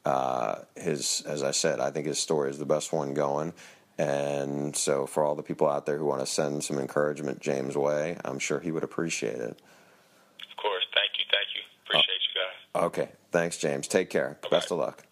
Uh, 0.04 0.56
his, 0.76 1.22
as 1.26 1.42
I 1.42 1.52
said, 1.52 1.80
I 1.80 1.90
think 1.90 2.06
his 2.06 2.18
story 2.18 2.50
is 2.50 2.58
the 2.58 2.66
best 2.66 2.92
one 2.92 3.14
going. 3.14 3.54
And 3.96 4.74
so, 4.74 5.07
for 5.07 5.24
all 5.24 5.35
the 5.35 5.42
people 5.42 5.68
out 5.68 5.87
there 5.87 5.98
who 5.98 6.04
want 6.04 6.20
to 6.20 6.26
send 6.26 6.64
some 6.64 6.78
encouragement 6.78 7.40
James' 7.40 7.76
way, 7.76 8.16
I'm 8.24 8.38
sure 8.38 8.59
he 8.59 8.72
would 8.72 8.83
appreciate 8.83 9.37
it. 9.37 9.57
Of 10.50 10.57
course. 10.57 10.85
Thank 10.92 11.12
you. 11.18 11.24
Thank 11.30 11.48
you. 11.54 11.62
Appreciate 11.87 12.20
you 12.35 12.40
guys. 12.40 12.85
Okay. 12.87 13.09
Thanks, 13.30 13.57
James. 13.59 13.87
Take 13.87 14.11
care. 14.11 14.38
Best 14.50 14.72
of 14.72 14.78
luck. 14.78 15.04